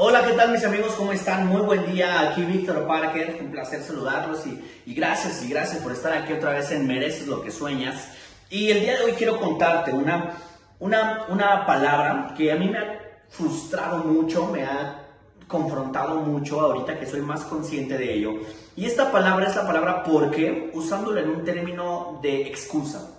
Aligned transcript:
Hola, 0.00 0.24
¿qué 0.24 0.34
tal 0.34 0.52
mis 0.52 0.64
amigos? 0.64 0.92
¿Cómo 0.96 1.10
están? 1.10 1.48
Muy 1.48 1.60
buen 1.62 1.92
día. 1.92 2.20
Aquí 2.20 2.42
Víctor 2.42 2.86
Parker. 2.86 3.36
Un 3.40 3.50
placer 3.50 3.82
saludarlos 3.82 4.46
y, 4.46 4.94
gracias 4.94 5.42
y 5.42 5.48
gracias 5.48 5.82
por 5.82 5.90
estar 5.90 6.12
aquí 6.12 6.34
otra 6.34 6.52
vez 6.52 6.70
en 6.70 6.86
Mereces 6.86 7.26
lo 7.26 7.42
que 7.42 7.50
sueñas. 7.50 8.06
Y 8.48 8.70
el 8.70 8.82
día 8.82 8.96
de 8.96 9.06
hoy 9.06 9.12
quiero 9.14 9.40
contarte 9.40 9.90
una, 9.90 10.34
una, 10.78 11.24
una 11.30 11.66
palabra 11.66 12.32
que 12.36 12.52
a 12.52 12.54
mí 12.54 12.68
me 12.68 12.78
ha 12.78 13.00
frustrado 13.28 14.04
mucho, 14.04 14.46
me 14.46 14.62
ha 14.62 15.04
confrontado 15.48 16.20
mucho 16.20 16.60
ahorita 16.60 17.00
que 17.00 17.04
soy 17.04 17.22
más 17.22 17.40
consciente 17.42 17.98
de 17.98 18.14
ello. 18.14 18.34
Y 18.76 18.86
esta 18.86 19.10
palabra 19.10 19.48
es 19.48 19.56
la 19.56 19.66
palabra 19.66 20.04
porque, 20.04 20.70
usándola 20.74 21.22
en 21.22 21.30
un 21.30 21.44
término 21.44 22.20
de 22.22 22.42
excusa. 22.42 23.17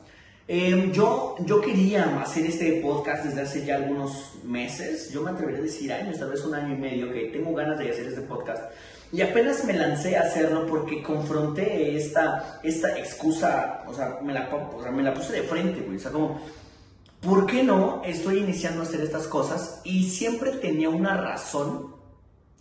Eh, 0.52 0.90
yo, 0.92 1.36
yo 1.46 1.62
quería 1.62 2.20
hacer 2.24 2.48
este 2.48 2.82
podcast 2.82 3.24
desde 3.24 3.42
hace 3.42 3.66
ya 3.68 3.76
algunos 3.76 4.32
meses, 4.44 5.12
yo 5.12 5.22
me 5.22 5.30
atrevería 5.30 5.60
a 5.60 5.64
decir 5.64 5.94
años, 5.94 6.18
tal 6.18 6.32
vez 6.32 6.44
un 6.44 6.56
año 6.56 6.74
y 6.74 6.78
medio, 6.80 7.14
que 7.14 7.26
tengo 7.26 7.54
ganas 7.54 7.78
de 7.78 7.92
hacer 7.92 8.08
este 8.08 8.22
podcast. 8.22 8.64
Y 9.12 9.22
apenas 9.22 9.64
me 9.64 9.74
lancé 9.74 10.18
a 10.18 10.22
hacerlo 10.22 10.66
porque 10.66 11.04
confronté 11.04 11.96
esta, 11.96 12.60
esta 12.64 12.98
excusa, 12.98 13.84
o 13.88 13.94
sea, 13.94 14.18
me 14.24 14.34
la, 14.34 14.50
o 14.76 14.82
sea, 14.82 14.90
me 14.90 15.04
la 15.04 15.14
puse 15.14 15.34
de 15.34 15.44
frente, 15.44 15.82
güey. 15.82 15.98
O 15.98 16.00
sea, 16.00 16.12
como, 16.12 16.42
¿por 17.22 17.46
qué 17.46 17.62
no 17.62 18.02
estoy 18.04 18.40
iniciando 18.40 18.82
a 18.82 18.86
hacer 18.86 19.02
estas 19.02 19.28
cosas? 19.28 19.82
Y 19.84 20.10
siempre 20.10 20.54
tenía 20.54 20.90
una 20.90 21.16
razón 21.16 21.94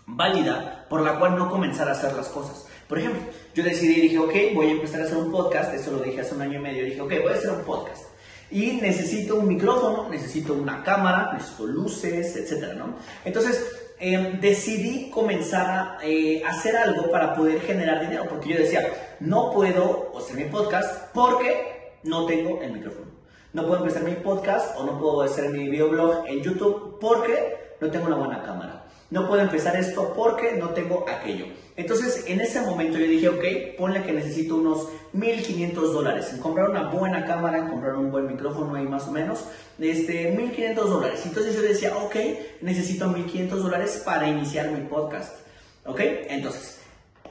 válida 0.05 0.85
por 0.91 1.01
la 1.01 1.19
cual 1.19 1.37
no 1.37 1.51
comenzar 1.51 1.89
a 1.89 1.93
hacer 1.93 2.13
las 2.13 2.29
cosas. 2.29 2.67
Por 2.89 2.99
ejemplo, 2.99 3.21
yo 3.55 3.63
decidí 3.63 4.01
dije, 4.01 4.19
ok, 4.19 4.35
voy 4.55 4.69
a 4.69 4.71
empezar 4.71 5.03
a 5.03 5.05
hacer 5.05 5.19
un 5.19 5.31
podcast, 5.31 5.75
eso 5.75 5.91
lo 5.91 5.99
dije 5.99 6.23
hace 6.23 6.35
un 6.35 6.41
año 6.41 6.59
y 6.59 6.63
medio, 6.63 6.85
dije, 6.87 7.01
ok, 7.01 7.13
voy 7.23 7.33
a 7.33 7.37
hacer 7.37 7.51
un 7.51 7.63
podcast. 7.63 8.05
Y 8.51 8.73
necesito 8.81 9.37
un 9.37 9.47
micrófono, 9.47 10.09
necesito 10.09 10.55
una 10.55 10.83
cámara, 10.83 11.33
necesito 11.35 11.67
luces, 11.67 12.35
etcétera, 12.35 12.73
¿no? 12.73 12.97
Entonces, 13.27 13.93
eh, 14.01 14.39
decidí 14.41 15.11
comenzar 15.11 15.69
a 15.69 15.99
eh, 16.03 16.43
hacer 16.47 16.79
algo 16.79 17.11
para 17.11 17.35
poder 17.35 17.61
generar 17.61 18.01
dinero, 18.01 18.25
porque 18.27 18.55
yo 18.55 18.59
decía, 18.59 18.87
no 19.21 19.53
puedo 19.53 20.15
hacer 20.17 20.37
mi 20.37 20.45
podcast 20.45 21.13
porque 21.13 21.99
no 22.05 22.25
tengo 22.25 22.63
el 22.63 22.73
micrófono. 22.73 23.09
No 23.53 23.67
puedo 23.67 23.81
empezar 23.81 24.03
mi 24.03 24.15
podcast 24.15 24.79
o 24.79 24.85
no 24.85 24.99
puedo 24.99 25.21
hacer 25.21 25.51
mi 25.51 25.69
videoblog 25.69 26.27
en 26.27 26.43
YouTube 26.43 26.99
porque 26.99 27.75
no 27.83 27.91
tengo 27.91 28.07
una 28.07 28.17
buena 28.17 28.43
cámara 28.43 28.78
no 29.11 29.27
puedo 29.27 29.41
empezar 29.41 29.77
esto 29.77 30.13
porque 30.15 30.53
no 30.53 30.71
tengo 30.71 31.07
aquello. 31.09 31.47
Entonces, 31.77 32.25
en 32.27 32.41
ese 32.41 32.61
momento 32.61 32.99
yo 32.99 33.07
dije, 33.07 33.29
ok, 33.29 33.77
ponle 33.79 34.03
que 34.03 34.13
necesito 34.13 34.57
unos 34.57 34.89
1.500 35.15 35.73
dólares 35.93 36.35
comprar 36.43 36.69
una 36.69 36.89
buena 36.89 37.25
cámara, 37.25 37.69
comprar 37.69 37.95
un 37.95 38.11
buen 38.11 38.27
micrófono 38.27 38.75
ahí 38.75 38.85
más 38.85 39.07
o 39.09 39.13
menos, 39.13 39.45
este, 39.79 40.37
1.500 40.37 40.75
dólares. 40.75 41.23
Entonces 41.25 41.55
yo 41.55 41.63
decía, 41.63 41.97
ok, 41.97 42.17
necesito 42.61 43.07
1.500 43.07 43.49
dólares 43.49 44.03
para 44.05 44.29
iniciar 44.29 44.71
mi 44.71 44.87
podcast. 44.87 45.39
¿Ok? 45.87 46.01
Entonces, 46.29 46.81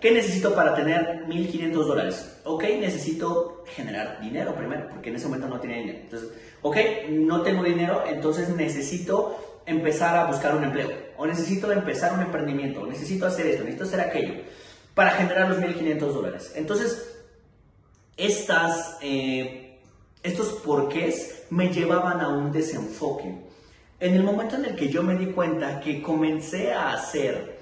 ¿qué 0.02 0.12
necesito 0.12 0.56
para 0.56 0.74
tener 0.74 1.26
1.500 1.28 1.72
dólares? 1.74 2.40
Ok, 2.44 2.64
necesito 2.80 3.64
generar 3.76 4.20
dinero 4.20 4.56
primero, 4.56 4.88
porque 4.90 5.10
en 5.10 5.18
ese 5.18 5.28
momento 5.28 5.48
no 5.48 5.60
tenía 5.60 5.78
dinero. 5.78 6.00
Entonces, 6.02 6.30
ok, 6.64 6.78
no 7.10 7.42
tengo 7.44 7.64
dinero, 7.64 8.04
entonces 8.08 8.50
necesito 8.50 9.38
empezar 9.68 10.18
a 10.18 10.26
buscar 10.26 10.56
un 10.56 10.64
empleo, 10.64 10.90
o 11.18 11.28
necesito 11.28 11.72
empezar 11.72 12.14
un 12.14 12.22
emprendimiento, 12.22 12.82
o 12.82 12.88
necesito 12.88 13.28
hacer 13.28 13.46
esto, 13.48 13.64
necesito 13.64 13.84
hacer 13.84 14.00
aquello, 14.00 14.34
para 14.96 15.12
generar 15.12 15.50
los 15.50 15.60
1.500 15.60 16.00
dólares. 16.00 16.54
Entonces, 16.56 17.16
estas, 18.16 18.98
eh, 19.02 19.78
estos 20.24 20.54
porqués 20.64 21.44
me 21.50 21.72
llevaban 21.72 22.22
a 22.22 22.30
un 22.30 22.52
desenfoque. 22.52 23.36
En 24.00 24.16
el 24.16 24.24
momento 24.24 24.56
en 24.56 24.66
el 24.66 24.76
que 24.76 24.90
yo 24.90 25.04
me 25.04 25.16
di 25.16 25.28
cuenta 25.28 25.82
que 25.82 26.02
comencé 26.02 26.72
a 26.74 26.94
hacer 26.94 27.60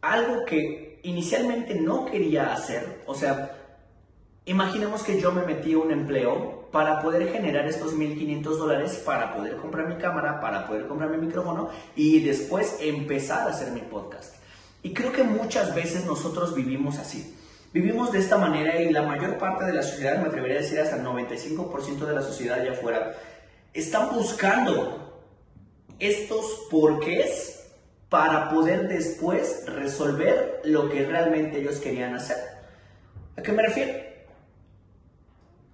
algo 0.00 0.44
que 0.44 1.00
inicialmente 1.02 1.74
no 1.74 2.06
quería 2.06 2.52
hacer, 2.52 3.02
o 3.06 3.14
sea, 3.14 3.59
imaginemos 4.50 5.04
que 5.04 5.20
yo 5.20 5.30
me 5.30 5.44
metí 5.44 5.74
a 5.74 5.78
un 5.78 5.92
empleo 5.92 6.68
para 6.72 7.00
poder 7.00 7.30
generar 7.30 7.66
estos 7.66 7.96
1.500 7.96 8.42
dólares 8.42 9.02
para 9.04 9.32
poder 9.34 9.56
comprar 9.56 9.88
mi 9.88 9.94
cámara, 9.96 10.40
para 10.40 10.66
poder 10.66 10.88
comprar 10.88 11.10
mi 11.10 11.24
micrófono 11.24 11.70
y 11.94 12.20
después 12.20 12.78
empezar 12.80 13.46
a 13.46 13.50
hacer 13.50 13.70
mi 13.70 13.80
podcast. 13.80 14.34
Y 14.82 14.92
creo 14.92 15.12
que 15.12 15.22
muchas 15.22 15.74
veces 15.74 16.04
nosotros 16.04 16.54
vivimos 16.54 16.98
así. 16.98 17.36
Vivimos 17.72 18.10
de 18.10 18.18
esta 18.18 18.38
manera 18.38 18.80
y 18.80 18.90
la 18.90 19.02
mayor 19.02 19.38
parte 19.38 19.64
de 19.64 19.72
la 19.72 19.84
sociedad, 19.84 20.20
me 20.20 20.26
atrevería 20.26 20.58
a 20.58 20.62
decir 20.62 20.80
hasta 20.80 20.96
el 20.96 21.04
95% 21.04 21.98
de 22.04 22.12
la 22.12 22.22
sociedad 22.22 22.58
allá 22.58 22.72
afuera, 22.72 23.12
están 23.72 24.10
buscando 24.10 25.22
estos 26.00 26.66
porqués 26.68 27.68
para 28.08 28.50
poder 28.50 28.88
después 28.88 29.64
resolver 29.66 30.60
lo 30.64 30.88
que 30.88 31.06
realmente 31.06 31.60
ellos 31.60 31.76
querían 31.76 32.16
hacer. 32.16 32.38
¿A 33.36 33.42
qué 33.42 33.52
me 33.52 33.62
refiero? 33.62 34.09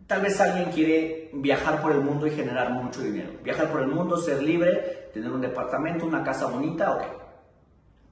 Tal 0.06 0.20
vez 0.20 0.40
alguien 0.40 0.70
quiere 0.70 1.30
viajar 1.32 1.82
por 1.82 1.92
el 1.92 2.00
mundo 2.00 2.26
y 2.26 2.30
generar 2.30 2.70
mucho 2.70 3.02
dinero. 3.02 3.30
Viajar 3.42 3.70
por 3.70 3.80
el 3.80 3.88
mundo, 3.88 4.16
ser 4.16 4.42
libre, 4.42 5.10
tener 5.12 5.30
un 5.30 5.40
departamento, 5.40 6.06
una 6.06 6.22
casa 6.22 6.46
bonita, 6.46 6.92
ok. 6.92 7.02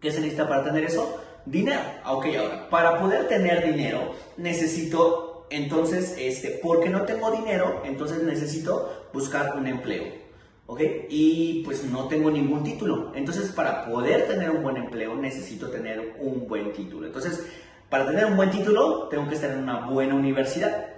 ¿Qué 0.00 0.10
se 0.10 0.20
necesita 0.20 0.48
para 0.48 0.64
tener 0.64 0.84
eso? 0.84 1.20
Dinero. 1.46 1.80
Ah, 2.02 2.14
ok, 2.14 2.26
ahora, 2.38 2.68
para 2.68 2.98
poder 2.98 3.28
tener 3.28 3.64
dinero 3.64 4.14
necesito, 4.36 5.46
entonces, 5.50 6.16
este, 6.18 6.58
porque 6.62 6.88
no 6.88 7.02
tengo 7.02 7.30
dinero, 7.30 7.82
entonces 7.84 8.22
necesito 8.22 9.08
buscar 9.12 9.56
un 9.56 9.66
empleo. 9.68 10.24
¿ok? 10.66 10.80
Y 11.08 11.62
pues 11.64 11.84
no 11.84 12.08
tengo 12.08 12.30
ningún 12.30 12.64
título. 12.64 13.12
Entonces, 13.14 13.52
para 13.52 13.84
poder 13.84 14.26
tener 14.26 14.50
un 14.50 14.62
buen 14.62 14.76
empleo, 14.76 15.14
necesito 15.14 15.68
tener 15.70 16.16
un 16.18 16.48
buen 16.48 16.72
título. 16.72 17.06
Entonces, 17.06 17.46
para 17.88 18.06
tener 18.06 18.26
un 18.26 18.36
buen 18.36 18.50
título, 18.50 19.08
tengo 19.08 19.28
que 19.28 19.34
estar 19.36 19.50
en 19.50 19.58
una 19.58 19.86
buena 19.86 20.14
universidad. 20.14 20.93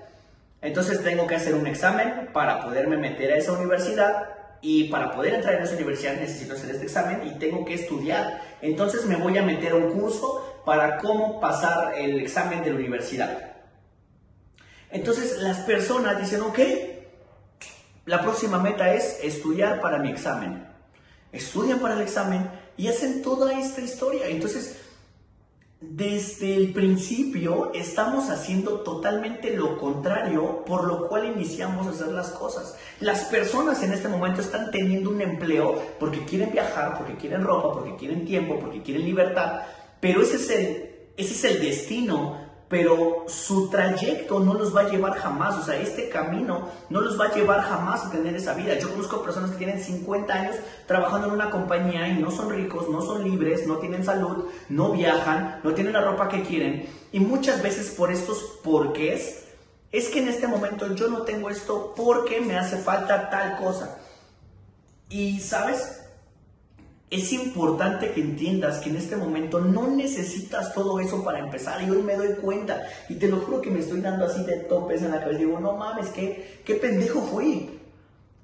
Entonces 0.62 1.02
tengo 1.02 1.26
que 1.26 1.36
hacer 1.36 1.54
un 1.54 1.66
examen 1.66 2.30
para 2.32 2.64
poderme 2.64 2.96
meter 2.96 3.32
a 3.32 3.36
esa 3.36 3.52
universidad 3.52 4.36
y 4.60 4.84
para 4.84 5.12
poder 5.12 5.34
entrar 5.34 5.54
en 5.54 5.62
esa 5.62 5.74
universidad 5.74 6.14
necesito 6.14 6.54
hacer 6.54 6.70
este 6.70 6.86
examen 6.86 7.26
y 7.26 7.38
tengo 7.38 7.64
que 7.64 7.74
estudiar. 7.74 8.40
Entonces 8.62 9.04
me 9.04 9.16
voy 9.16 9.36
a 9.38 9.42
meter 9.42 9.72
a 9.72 9.76
un 9.76 9.92
curso 9.92 10.62
para 10.64 10.98
cómo 10.98 11.40
pasar 11.40 11.94
el 11.98 12.18
examen 12.20 12.64
de 12.64 12.70
la 12.70 12.76
universidad. 12.76 13.56
Entonces 14.90 15.38
las 15.38 15.58
personas 15.58 16.18
dicen, 16.18 16.40
ok, 16.40 16.58
la 18.06 18.22
próxima 18.22 18.58
meta 18.58 18.94
es 18.94 19.20
estudiar 19.22 19.80
para 19.80 19.98
mi 19.98 20.10
examen. 20.10 20.66
Estudian 21.32 21.80
para 21.80 21.94
el 21.94 22.00
examen 22.00 22.48
y 22.76 22.88
hacen 22.88 23.22
toda 23.22 23.58
esta 23.58 23.80
historia. 23.80 24.26
Entonces 24.28 24.80
desde 25.80 26.56
el 26.56 26.72
principio 26.72 27.70
estamos 27.74 28.30
haciendo 28.30 28.80
totalmente 28.80 29.54
lo 29.54 29.76
contrario 29.76 30.64
por 30.64 30.84
lo 30.84 31.06
cual 31.06 31.26
iniciamos 31.26 31.86
a 31.86 31.90
hacer 31.90 32.08
las 32.08 32.30
cosas. 32.30 32.76
Las 33.00 33.24
personas 33.24 33.82
en 33.82 33.92
este 33.92 34.08
momento 34.08 34.40
están 34.40 34.70
teniendo 34.70 35.10
un 35.10 35.20
empleo 35.20 35.74
porque 36.00 36.24
quieren 36.24 36.50
viajar, 36.50 36.96
porque 36.96 37.16
quieren 37.16 37.42
ropa, 37.42 37.74
porque 37.74 37.96
quieren 37.96 38.24
tiempo, 38.24 38.58
porque 38.58 38.82
quieren 38.82 39.04
libertad, 39.04 39.62
pero 40.00 40.22
ese 40.22 40.36
es 40.36 40.50
el, 40.50 40.90
ese 41.16 41.34
es 41.34 41.44
el 41.44 41.60
destino 41.60 42.45
pero 42.68 43.26
su 43.28 43.68
trayecto 43.68 44.40
no 44.40 44.54
los 44.54 44.74
va 44.74 44.82
a 44.82 44.88
llevar 44.88 45.14
jamás, 45.14 45.56
o 45.56 45.62
sea, 45.62 45.78
este 45.78 46.08
camino 46.08 46.68
no 46.90 47.00
los 47.00 47.18
va 47.18 47.26
a 47.26 47.34
llevar 47.34 47.62
jamás 47.62 48.04
a 48.04 48.10
tener 48.10 48.34
esa 48.34 48.54
vida. 48.54 48.76
Yo 48.78 48.90
conozco 48.90 49.22
personas 49.22 49.52
que 49.52 49.58
tienen 49.58 49.80
50 49.80 50.34
años 50.34 50.56
trabajando 50.86 51.28
en 51.28 51.34
una 51.34 51.50
compañía 51.50 52.08
y 52.08 52.18
no 52.18 52.30
son 52.30 52.50
ricos, 52.50 52.88
no 52.88 53.02
son 53.02 53.22
libres, 53.22 53.66
no 53.66 53.76
tienen 53.76 54.04
salud, 54.04 54.46
no 54.68 54.90
viajan, 54.90 55.60
no 55.62 55.74
tienen 55.74 55.92
la 55.92 56.00
ropa 56.00 56.28
que 56.28 56.42
quieren. 56.42 56.88
Y 57.12 57.20
muchas 57.20 57.62
veces 57.62 57.90
por 57.90 58.10
estos 58.10 58.38
porqués, 58.64 59.44
es 59.92 60.08
que 60.08 60.18
en 60.18 60.28
este 60.28 60.48
momento 60.48 60.94
yo 60.94 61.08
no 61.08 61.22
tengo 61.22 61.48
esto 61.48 61.94
porque 61.96 62.40
me 62.40 62.58
hace 62.58 62.78
falta 62.78 63.30
tal 63.30 63.56
cosa. 63.56 63.98
Y, 65.08 65.38
¿sabes? 65.38 66.05
Es 67.08 67.32
importante 67.32 68.10
que 68.10 68.20
entiendas 68.20 68.78
que 68.78 68.90
en 68.90 68.96
este 68.96 69.16
momento 69.16 69.60
no 69.60 69.88
necesitas 69.88 70.74
todo 70.74 70.98
eso 70.98 71.22
para 71.22 71.38
empezar. 71.38 71.82
Y 71.82 71.90
hoy 71.90 72.02
me 72.02 72.16
doy 72.16 72.34
cuenta 72.42 72.82
y 73.08 73.14
te 73.14 73.28
lo 73.28 73.38
juro 73.38 73.60
que 73.60 73.70
me 73.70 73.80
estoy 73.80 74.00
dando 74.00 74.26
así 74.26 74.42
de 74.44 74.56
topes 74.56 75.02
en 75.02 75.12
la 75.12 75.20
cabeza. 75.20 75.38
Digo, 75.38 75.60
no 75.60 75.76
mames, 75.76 76.08
¿qué, 76.08 76.60
qué 76.64 76.74
pendejo 76.74 77.20
fui? 77.22 77.70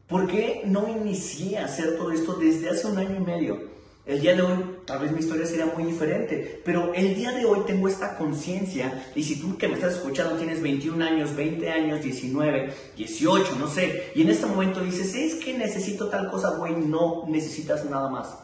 ¿Por 0.06 0.28
qué 0.28 0.62
no 0.66 0.88
inicié 0.88 1.58
a 1.58 1.64
hacer 1.64 1.96
todo 1.96 2.12
esto 2.12 2.34
desde 2.34 2.70
hace 2.70 2.86
un 2.86 2.98
año 2.98 3.16
y 3.16 3.20
medio? 3.20 3.72
El 4.04 4.20
día 4.20 4.34
de 4.34 4.42
hoy 4.42 4.58
tal 4.84 4.98
vez 4.98 5.12
mi 5.12 5.20
historia 5.20 5.46
sería 5.46 5.66
muy 5.66 5.84
diferente, 5.84 6.60
pero 6.64 6.92
el 6.92 7.14
día 7.14 7.30
de 7.30 7.44
hoy 7.44 7.60
tengo 7.66 7.86
esta 7.86 8.16
conciencia 8.16 9.06
y 9.14 9.22
si 9.22 9.40
tú 9.40 9.56
que 9.56 9.68
me 9.68 9.74
estás 9.74 9.94
escuchando 9.94 10.36
tienes 10.36 10.60
21 10.60 11.04
años, 11.04 11.36
20 11.36 11.70
años, 11.70 12.02
19, 12.02 12.74
18, 12.96 13.56
no 13.60 13.68
sé, 13.68 14.10
y 14.16 14.22
en 14.22 14.30
este 14.30 14.46
momento 14.46 14.80
dices, 14.80 15.14
es 15.14 15.36
que 15.36 15.56
necesito 15.56 16.08
tal 16.08 16.28
cosa, 16.30 16.56
güey, 16.56 16.74
no 16.74 17.24
necesitas 17.28 17.84
nada 17.84 18.08
más. 18.08 18.34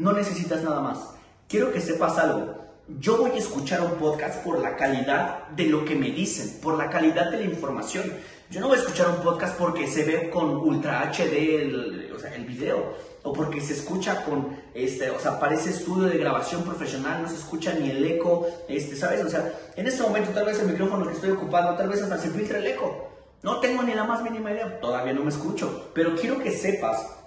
No 0.00 0.14
necesitas 0.14 0.62
nada 0.62 0.80
más. 0.80 1.10
Quiero 1.46 1.70
que 1.72 1.80
sepas 1.82 2.16
algo. 2.16 2.54
Yo 3.00 3.18
voy 3.18 3.32
a 3.32 3.36
escuchar 3.36 3.82
un 3.82 3.98
podcast 3.98 4.42
por 4.42 4.58
la 4.58 4.74
calidad 4.74 5.48
de 5.48 5.66
lo 5.66 5.84
que 5.84 5.94
me 5.94 6.10
dicen, 6.10 6.58
por 6.62 6.78
la 6.78 6.88
calidad 6.88 7.30
de 7.30 7.36
la 7.36 7.44
información. 7.44 8.10
Yo 8.50 8.62
no 8.62 8.68
voy 8.68 8.78
a 8.78 8.80
escuchar 8.80 9.10
un 9.10 9.22
podcast 9.22 9.58
porque 9.58 9.86
se 9.86 10.04
ve 10.04 10.30
con 10.30 10.56
Ultra 10.56 11.02
HD 11.12 11.60
el, 11.60 12.12
o 12.16 12.18
sea, 12.18 12.34
el 12.34 12.46
video. 12.46 12.94
o 13.24 13.34
porque 13.34 13.60
se 13.60 13.74
escucha 13.74 14.24
con, 14.24 14.56
este, 14.72 15.10
o 15.10 15.18
sea, 15.20 15.38
parece 15.38 15.68
estudio 15.68 16.08
de 16.08 16.16
grabación 16.16 16.62
profesional, 16.62 17.20
no 17.20 17.28
se 17.28 17.34
escucha 17.34 17.74
ni 17.74 17.90
el 17.90 18.02
eco, 18.02 18.46
este, 18.68 18.96
¿sabes? 18.96 19.22
O 19.22 19.28
sea, 19.28 19.52
en 19.76 19.86
este 19.86 20.02
momento 20.02 20.30
tal 20.30 20.46
vez 20.46 20.58
el 20.60 20.68
micrófono 20.68 21.06
que 21.06 21.12
estoy 21.12 21.32
ocupando, 21.32 21.76
tal 21.76 21.90
vez 21.90 22.00
hasta 22.00 22.16
se 22.16 22.30
filtra 22.30 22.56
el 22.56 22.66
eco. 22.68 23.10
No 23.42 23.60
tengo 23.60 23.82
ni 23.82 23.92
la 23.92 24.04
más 24.04 24.22
mínima 24.22 24.50
idea, 24.50 24.80
todavía 24.80 25.12
no 25.12 25.24
me 25.24 25.28
escucho, 25.28 25.90
pero 25.92 26.16
quiero 26.16 26.38
que 26.38 26.52
sepas 26.52 27.19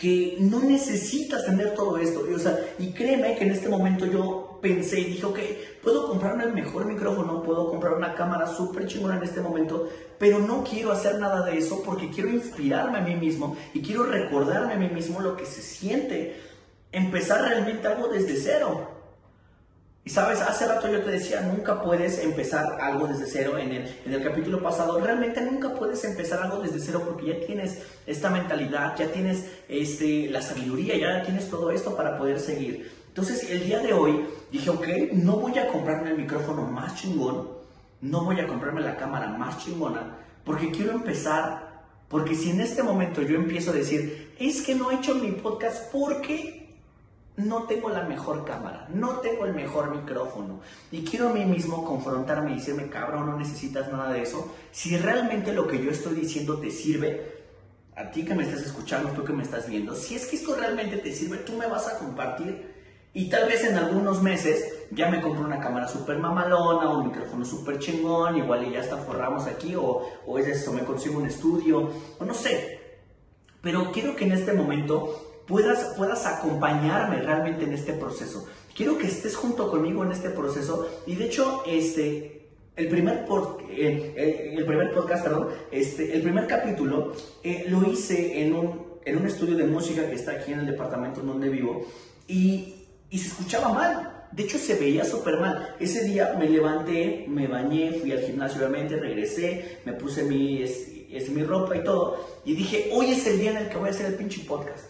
que 0.00 0.38
no 0.40 0.60
necesitas 0.60 1.44
tener 1.44 1.74
todo 1.74 1.98
esto. 1.98 2.26
Y, 2.28 2.32
o 2.32 2.38
sea, 2.38 2.58
y 2.78 2.90
créeme 2.92 3.36
que 3.36 3.44
en 3.44 3.50
este 3.50 3.68
momento 3.68 4.06
yo 4.06 4.58
pensé 4.62 4.98
y 4.98 5.04
dije, 5.04 5.26
ok, 5.26 5.38
puedo 5.82 6.08
comprarme 6.08 6.44
el 6.44 6.54
mejor 6.54 6.86
micrófono, 6.86 7.42
puedo 7.42 7.68
comprar 7.68 7.92
una 7.92 8.14
cámara 8.14 8.46
súper 8.46 8.86
chingona 8.86 9.18
en 9.18 9.24
este 9.24 9.42
momento, 9.42 9.90
pero 10.18 10.38
no 10.38 10.64
quiero 10.64 10.90
hacer 10.90 11.18
nada 11.18 11.44
de 11.44 11.58
eso 11.58 11.82
porque 11.82 12.08
quiero 12.08 12.30
inspirarme 12.30 12.96
a 12.96 13.02
mí 13.02 13.14
mismo 13.14 13.58
y 13.74 13.82
quiero 13.82 14.04
recordarme 14.04 14.72
a 14.72 14.78
mí 14.78 14.88
mismo 14.88 15.20
lo 15.20 15.36
que 15.36 15.44
se 15.44 15.60
siente 15.60 16.40
empezar 16.92 17.42
realmente 17.42 17.86
algo 17.86 18.08
desde 18.08 18.36
cero. 18.36 18.99
Y 20.02 20.08
sabes, 20.08 20.40
hace 20.40 20.66
rato 20.66 20.88
yo 20.88 21.02
te 21.02 21.10
decía, 21.10 21.42
nunca 21.42 21.82
puedes 21.82 22.18
empezar 22.18 22.78
algo 22.80 23.06
desde 23.06 23.26
cero. 23.26 23.58
En 23.58 23.70
el, 23.70 23.96
en 24.06 24.14
el 24.14 24.22
capítulo 24.22 24.62
pasado, 24.62 24.98
realmente 24.98 25.42
nunca 25.42 25.74
puedes 25.74 26.02
empezar 26.04 26.42
algo 26.42 26.62
desde 26.62 26.80
cero 26.80 27.02
porque 27.04 27.26
ya 27.26 27.46
tienes 27.46 27.82
esta 28.06 28.30
mentalidad, 28.30 28.96
ya 28.96 29.12
tienes 29.12 29.44
este, 29.68 30.30
la 30.30 30.40
sabiduría, 30.40 30.96
ya 30.96 31.22
tienes 31.22 31.50
todo 31.50 31.70
esto 31.70 31.94
para 31.96 32.16
poder 32.16 32.40
seguir. 32.40 32.90
Entonces, 33.08 33.50
el 33.50 33.66
día 33.66 33.80
de 33.80 33.92
hoy 33.92 34.24
dije, 34.50 34.70
ok, 34.70 34.86
no 35.12 35.36
voy 35.36 35.58
a 35.58 35.68
comprarme 35.68 36.10
el 36.10 36.16
micrófono 36.16 36.62
más 36.62 36.94
chingón, 36.94 37.48
no 38.00 38.24
voy 38.24 38.40
a 38.40 38.46
comprarme 38.46 38.80
la 38.80 38.96
cámara 38.96 39.28
más 39.28 39.58
chingona, 39.58 40.16
porque 40.44 40.70
quiero 40.70 40.92
empezar. 40.92 41.68
Porque 42.08 42.34
si 42.34 42.50
en 42.50 42.60
este 42.60 42.82
momento 42.82 43.22
yo 43.22 43.36
empiezo 43.36 43.70
a 43.70 43.74
decir, 43.74 44.34
es 44.38 44.62
que 44.62 44.74
no 44.74 44.90
he 44.90 44.96
hecho 44.96 45.14
mi 45.14 45.30
podcast 45.30 45.92
porque 45.92 46.59
no 47.46 47.64
tengo 47.64 47.88
la 47.88 48.02
mejor 48.04 48.44
cámara, 48.44 48.86
no 48.92 49.20
tengo 49.20 49.46
el 49.46 49.54
mejor 49.54 49.94
micrófono 49.94 50.60
y 50.90 51.04
quiero 51.04 51.28
a 51.28 51.32
mí 51.32 51.44
mismo 51.44 51.84
confrontarme 51.84 52.52
y 52.52 52.56
decirme, 52.56 52.88
cabrón, 52.88 53.26
no 53.26 53.36
necesitas 53.36 53.90
nada 53.92 54.12
de 54.12 54.22
eso. 54.22 54.54
Si 54.72 54.96
realmente 54.96 55.52
lo 55.52 55.66
que 55.66 55.82
yo 55.82 55.90
estoy 55.90 56.14
diciendo 56.14 56.58
te 56.58 56.70
sirve, 56.70 57.40
a 57.96 58.10
ti 58.10 58.24
que 58.24 58.34
me 58.34 58.44
estás 58.44 58.62
escuchando, 58.62 59.10
tú 59.10 59.24
que 59.24 59.32
me 59.32 59.42
estás 59.42 59.68
viendo, 59.68 59.94
si 59.94 60.14
es 60.14 60.26
que 60.26 60.36
esto 60.36 60.54
realmente 60.54 60.96
te 60.96 61.12
sirve, 61.12 61.38
tú 61.38 61.52
me 61.54 61.66
vas 61.66 61.88
a 61.88 61.98
compartir 61.98 62.70
y 63.12 63.28
tal 63.28 63.48
vez 63.48 63.64
en 63.64 63.76
algunos 63.76 64.22
meses 64.22 64.86
ya 64.92 65.10
me 65.10 65.20
compro 65.20 65.44
una 65.44 65.60
cámara 65.60 65.88
súper 65.88 66.18
mamalona, 66.18 66.90
un 66.90 67.08
micrófono 67.08 67.44
súper 67.44 67.78
chingón, 67.78 68.36
igual 68.36 68.66
y 68.66 68.72
ya 68.72 68.80
hasta 68.80 68.98
forramos 68.98 69.46
aquí 69.46 69.74
o, 69.74 70.08
o 70.26 70.38
es 70.38 70.46
eso, 70.46 70.72
me 70.72 70.84
consigo 70.84 71.18
un 71.18 71.26
estudio 71.26 71.90
o 72.18 72.24
no 72.24 72.34
sé. 72.34 72.78
Pero 73.62 73.90
quiero 73.92 74.16
que 74.16 74.24
en 74.24 74.32
este 74.32 74.52
momento 74.52 75.29
puedas, 75.50 75.94
puedas 75.96 76.24
acompañarme 76.24 77.20
realmente 77.20 77.64
en 77.64 77.74
este 77.74 77.92
proceso. 77.92 78.46
Quiero 78.74 78.96
que 78.96 79.08
estés 79.08 79.34
junto 79.34 79.68
conmigo 79.68 80.04
en 80.04 80.12
este 80.12 80.30
proceso 80.30 80.88
y 81.06 81.16
de 81.16 81.26
hecho, 81.26 81.64
este, 81.66 82.48
el 82.76 82.88
primer, 82.88 83.26
eh, 83.68 84.14
eh, 84.16 84.54
el 84.56 84.64
primer 84.64 84.94
podcast, 84.94 85.24
perdón, 85.24 85.48
este, 85.72 86.14
el 86.14 86.22
primer 86.22 86.46
capítulo 86.46 87.12
eh, 87.42 87.66
lo 87.68 87.84
hice 87.90 88.40
en 88.42 88.54
un, 88.54 89.00
en 89.04 89.16
un 89.16 89.26
estudio 89.26 89.56
de 89.56 89.64
música 89.64 90.08
que 90.08 90.14
está 90.14 90.32
aquí 90.32 90.52
en 90.52 90.60
el 90.60 90.66
departamento 90.66 91.20
donde 91.20 91.48
vivo 91.48 91.84
y, 92.28 92.86
y 93.10 93.18
se 93.18 93.28
escuchaba 93.28 93.72
mal. 93.72 94.16
De 94.30 94.44
hecho, 94.44 94.58
se 94.58 94.76
veía 94.76 95.04
súper 95.04 95.40
mal. 95.40 95.74
Ese 95.80 96.04
día 96.04 96.36
me 96.38 96.48
levanté, 96.48 97.26
me 97.28 97.48
bañé, 97.48 97.92
fui 97.94 98.12
al 98.12 98.20
gimnasio 98.20 98.58
obviamente, 98.58 98.96
regresé, 98.96 99.80
me 99.84 99.94
puse 99.94 100.22
mi, 100.22 100.62
es, 100.62 101.28
mi 101.30 101.42
ropa 101.42 101.76
y 101.76 101.82
todo. 101.82 102.40
Y 102.44 102.54
dije, 102.54 102.90
hoy 102.92 103.10
es 103.10 103.26
el 103.26 103.40
día 103.40 103.50
en 103.50 103.56
el 103.56 103.68
que 103.68 103.76
voy 103.76 103.88
a 103.88 103.90
hacer 103.90 104.06
el 104.06 104.14
pinche 104.14 104.44
podcast. 104.44 104.89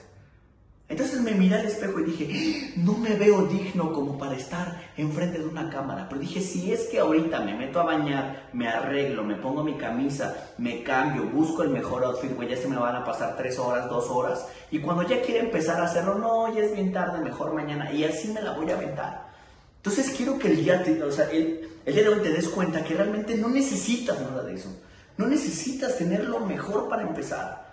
Entonces 0.91 1.21
me 1.21 1.35
miré 1.35 1.55
al 1.55 1.67
espejo 1.67 2.01
y 2.01 2.05
dije, 2.05 2.73
no 2.77 2.95
me 2.95 3.15
veo 3.15 3.47
digno 3.47 3.93
como 3.93 4.19
para 4.19 4.37
estar 4.37 4.91
enfrente 4.97 5.39
de 5.39 5.47
una 5.47 5.71
cámara. 5.71 6.09
Pero 6.09 6.21
dije, 6.21 6.41
si 6.41 6.73
es 6.73 6.89
que 6.89 6.99
ahorita 6.99 7.43
me 7.43 7.55
meto 7.55 7.79
a 7.79 7.85
bañar, 7.85 8.49
me 8.53 8.67
arreglo, 8.67 9.23
me 9.23 9.37
pongo 9.37 9.63
mi 9.63 9.75
camisa, 9.75 10.51
me 10.59 10.83
cambio, 10.83 11.27
busco 11.27 11.63
el 11.63 11.69
mejor 11.69 12.03
outfit, 12.03 12.35
güey, 12.35 12.49
ya 12.49 12.57
se 12.57 12.67
me 12.67 12.77
van 12.77 12.97
a 12.97 13.05
pasar 13.05 13.37
tres 13.37 13.57
horas, 13.61 13.89
dos 13.89 14.11
horas. 14.11 14.49
Y 14.73 14.81
cuando 14.81 15.05
ya 15.05 15.23
quiera 15.23 15.45
empezar 15.45 15.81
a 15.81 15.85
hacerlo, 15.85 16.17
no, 16.17 16.53
ya 16.53 16.65
es 16.65 16.75
bien 16.75 16.93
tarde, 16.93 17.21
mejor 17.21 17.55
mañana. 17.55 17.93
Y 17.93 18.03
así 18.03 18.27
me 18.27 18.43
la 18.43 18.55
voy 18.55 18.69
a 18.73 18.75
aventar. 18.75 19.31
Entonces 19.77 20.13
quiero 20.17 20.41
que 20.41 20.49
el 20.49 20.57
día, 20.57 20.85
o 21.07 21.13
sea, 21.13 21.31
el 21.31 21.71
día 21.87 22.03
de 22.03 22.09
hoy 22.09 22.19
te 22.21 22.31
des 22.31 22.49
cuenta 22.49 22.83
que 22.83 22.95
realmente 22.95 23.37
no 23.37 23.49
necesitas 23.49 24.21
nada 24.21 24.43
de 24.43 24.55
eso. 24.55 24.77
No 25.17 25.29
necesitas 25.29 25.99
tener 25.99 26.25
lo 26.25 26.41
mejor 26.41 26.89
para 26.89 27.03
empezar. 27.03 27.70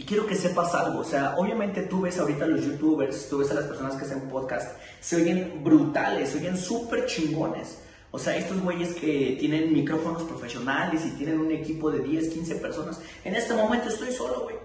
Y 0.00 0.04
quiero 0.04 0.26
que 0.26 0.34
sepas 0.34 0.74
algo, 0.74 1.00
o 1.00 1.04
sea, 1.04 1.34
obviamente 1.36 1.82
tú 1.82 2.00
ves 2.00 2.18
ahorita 2.18 2.46
los 2.46 2.64
youtubers, 2.64 3.28
tú 3.28 3.36
ves 3.36 3.50
a 3.50 3.54
las 3.54 3.64
personas 3.64 3.96
que 3.96 4.06
hacen 4.06 4.30
podcast, 4.30 4.78
se 4.98 5.16
oyen 5.16 5.62
brutales, 5.62 6.30
se 6.30 6.38
oyen 6.38 6.56
súper 6.56 7.04
chingones. 7.04 7.82
O 8.10 8.18
sea, 8.18 8.34
estos 8.34 8.62
güeyes 8.62 8.94
que 8.94 9.36
tienen 9.38 9.70
micrófonos 9.74 10.22
profesionales 10.22 11.04
y 11.04 11.10
tienen 11.18 11.38
un 11.38 11.50
equipo 11.50 11.90
de 11.90 12.00
10, 12.00 12.30
15 12.30 12.54
personas. 12.54 12.98
En 13.26 13.34
este 13.34 13.52
momento 13.52 13.90
estoy 13.90 14.10
solo, 14.10 14.44
güey. 14.44 14.56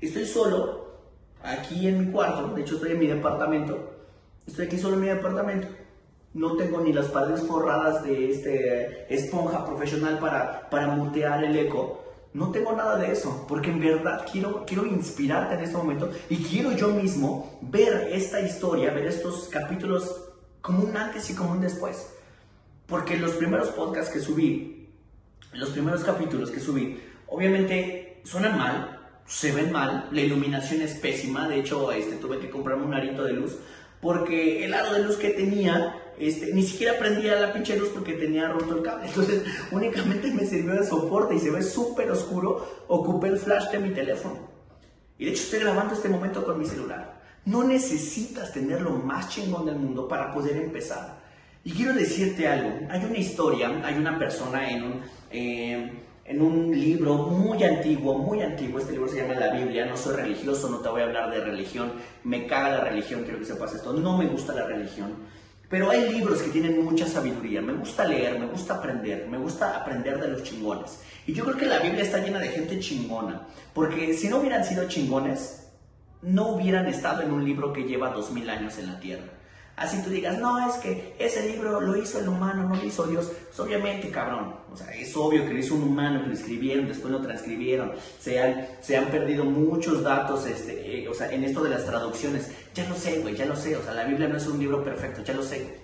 Estoy 0.00 0.24
solo, 0.24 1.00
aquí 1.42 1.88
en 1.88 2.06
mi 2.06 2.12
cuarto, 2.12 2.54
de 2.54 2.62
hecho 2.62 2.76
estoy 2.76 2.92
en 2.92 3.00
mi 3.00 3.08
departamento. 3.08 3.90
Estoy 4.46 4.66
aquí 4.66 4.78
solo 4.78 4.94
en 4.94 5.00
mi 5.00 5.08
departamento. 5.08 5.66
No 6.32 6.56
tengo 6.56 6.80
ni 6.80 6.92
las 6.92 7.06
paredes 7.06 7.42
forradas 7.42 8.04
de 8.04 8.30
este 8.30 9.12
esponja 9.12 9.66
profesional 9.66 10.20
para, 10.20 10.70
para 10.70 10.86
mutear 10.86 11.42
el 11.42 11.56
eco. 11.56 12.05
No 12.36 12.50
tengo 12.50 12.72
nada 12.76 12.98
de 12.98 13.10
eso, 13.10 13.46
porque 13.48 13.70
en 13.70 13.80
verdad 13.80 14.26
quiero, 14.30 14.66
quiero 14.66 14.84
inspirarte 14.84 15.54
en 15.54 15.60
este 15.62 15.74
momento 15.74 16.12
y 16.28 16.36
quiero 16.36 16.72
yo 16.72 16.88
mismo 16.88 17.58
ver 17.62 18.10
esta 18.12 18.42
historia, 18.42 18.92
ver 18.92 19.06
estos 19.06 19.48
capítulos 19.48 20.34
como 20.60 20.84
un 20.84 20.94
antes 20.94 21.30
y 21.30 21.34
como 21.34 21.52
un 21.52 21.62
después. 21.62 22.12
Porque 22.84 23.16
los 23.16 23.30
primeros 23.32 23.68
podcasts 23.68 24.12
que 24.12 24.20
subí, 24.20 24.90
los 25.54 25.70
primeros 25.70 26.04
capítulos 26.04 26.50
que 26.50 26.60
subí, 26.60 27.00
obviamente 27.26 28.20
suenan 28.24 28.58
mal, 28.58 29.00
se 29.24 29.52
ven 29.52 29.72
mal, 29.72 30.10
la 30.12 30.20
iluminación 30.20 30.82
es 30.82 30.92
pésima, 30.92 31.48
de 31.48 31.60
hecho 31.60 31.90
este, 31.90 32.16
tuve 32.16 32.38
que 32.38 32.50
comprarme 32.50 32.84
un 32.84 32.92
arito 32.92 33.24
de 33.24 33.32
luz, 33.32 33.56
porque 34.06 34.64
el 34.64 34.72
aro 34.72 34.94
de 34.94 35.02
luz 35.02 35.16
que 35.16 35.30
tenía 35.30 36.00
este, 36.16 36.54
ni 36.54 36.62
siquiera 36.62 36.96
prendía 36.96 37.40
la 37.40 37.52
pinche 37.52 37.76
luz 37.76 37.88
porque 37.92 38.12
tenía 38.12 38.48
roto 38.48 38.76
el 38.76 38.82
cable. 38.82 39.08
Entonces, 39.08 39.42
únicamente 39.72 40.30
me 40.30 40.46
sirvió 40.46 40.74
de 40.74 40.86
soporte 40.86 41.34
y 41.34 41.40
se 41.40 41.50
ve 41.50 41.60
súper 41.60 42.08
oscuro. 42.12 42.84
Ocupé 42.86 43.28
el 43.28 43.36
flash 43.36 43.70
de 43.72 43.80
mi 43.80 43.90
teléfono. 43.90 44.38
Y 45.18 45.24
de 45.24 45.32
hecho, 45.32 45.42
estoy 45.42 45.58
grabando 45.58 45.94
este 45.94 46.08
momento 46.08 46.44
con 46.44 46.56
mi 46.56 46.64
celular. 46.64 47.20
No 47.46 47.64
necesitas 47.64 48.52
tener 48.52 48.80
lo 48.80 48.90
más 48.90 49.28
chingón 49.28 49.66
del 49.66 49.76
mundo 49.76 50.06
para 50.06 50.32
poder 50.32 50.56
empezar. 50.56 51.18
Y 51.64 51.72
quiero 51.72 51.92
decirte 51.92 52.46
algo. 52.46 52.86
Hay 52.88 53.04
una 53.04 53.18
historia, 53.18 53.82
hay 53.84 53.96
una 53.96 54.16
persona 54.16 54.70
en 54.70 54.84
un, 54.84 55.02
eh, 55.32 56.05
en 56.28 56.42
un 56.42 56.70
libro 56.72 57.14
muy 57.14 57.62
antiguo, 57.62 58.18
muy 58.18 58.42
antiguo. 58.42 58.80
Este 58.80 58.92
libro 58.92 59.08
se 59.08 59.22
llama 59.22 59.34
La 59.34 59.52
Biblia. 59.52 59.86
No 59.86 59.96
soy 59.96 60.16
religioso, 60.16 60.68
no 60.68 60.78
te 60.78 60.88
voy 60.88 61.02
a 61.02 61.04
hablar 61.04 61.30
de 61.30 61.40
religión. 61.40 61.92
Me 62.24 62.46
caga 62.46 62.70
la 62.70 62.80
religión, 62.80 63.22
quiero 63.22 63.38
que 63.38 63.44
sepas 63.44 63.74
esto. 63.74 63.92
No 63.92 64.16
me 64.16 64.26
gusta 64.26 64.52
la 64.54 64.66
religión. 64.66 65.14
Pero 65.68 65.90
hay 65.90 66.12
libros 66.12 66.42
que 66.42 66.50
tienen 66.50 66.84
mucha 66.84 67.06
sabiduría. 67.06 67.60
Me 67.60 67.74
gusta 67.74 68.04
leer, 68.04 68.38
me 68.38 68.46
gusta 68.46 68.74
aprender, 68.74 69.26
me 69.28 69.38
gusta 69.38 69.76
aprender 69.76 70.20
de 70.20 70.28
los 70.28 70.42
chingones. 70.42 71.00
Y 71.26 71.32
yo 71.32 71.44
creo 71.44 71.56
que 71.56 71.66
la 71.66 71.78
Biblia 71.78 72.02
está 72.02 72.18
llena 72.18 72.38
de 72.38 72.48
gente 72.48 72.78
chingona. 72.80 73.46
Porque 73.72 74.14
si 74.14 74.28
no 74.28 74.38
hubieran 74.38 74.64
sido 74.64 74.88
chingones, 74.88 75.68
no 76.22 76.50
hubieran 76.50 76.86
estado 76.86 77.22
en 77.22 77.32
un 77.32 77.44
libro 77.44 77.72
que 77.72 77.84
lleva 77.84 78.10
dos 78.10 78.30
mil 78.32 78.48
años 78.50 78.78
en 78.78 78.86
la 78.86 79.00
tierra. 79.00 79.32
Así 79.76 80.02
tú 80.02 80.08
digas, 80.08 80.38
no, 80.38 80.66
es 80.66 80.76
que 80.76 81.14
ese 81.18 81.46
libro 81.50 81.82
lo 81.82 81.94
hizo 81.96 82.18
el 82.18 82.28
humano, 82.28 82.66
no 82.66 82.76
lo 82.76 82.82
hizo 82.82 83.06
Dios. 83.06 83.30
Obviamente, 83.58 84.08
cabrón. 84.08 84.56
O 84.72 84.76
sea, 84.76 84.90
es 84.94 85.14
obvio 85.14 85.44
que 85.46 85.52
lo 85.52 85.58
hizo 85.58 85.74
un 85.74 85.82
humano, 85.82 86.22
que 86.22 86.28
lo 86.28 86.32
escribieron, 86.32 86.88
después 86.88 87.12
lo 87.12 87.20
transcribieron. 87.20 87.92
Se 88.18 88.42
han, 88.42 88.66
se 88.80 88.96
han 88.96 89.06
perdido 89.06 89.44
muchos 89.44 90.02
datos 90.02 90.46
este, 90.46 91.02
eh, 91.02 91.08
o 91.08 91.12
sea, 91.12 91.30
en 91.30 91.44
esto 91.44 91.62
de 91.62 91.70
las 91.70 91.84
traducciones. 91.84 92.50
Ya 92.74 92.88
lo 92.88 92.94
sé, 92.94 93.18
güey, 93.18 93.36
ya 93.36 93.44
lo 93.44 93.54
sé. 93.54 93.76
O 93.76 93.82
sea, 93.82 93.92
la 93.92 94.04
Biblia 94.04 94.28
no 94.28 94.38
es 94.38 94.46
un 94.46 94.58
libro 94.58 94.82
perfecto, 94.82 95.22
ya 95.22 95.34
lo 95.34 95.42
sé. 95.42 95.78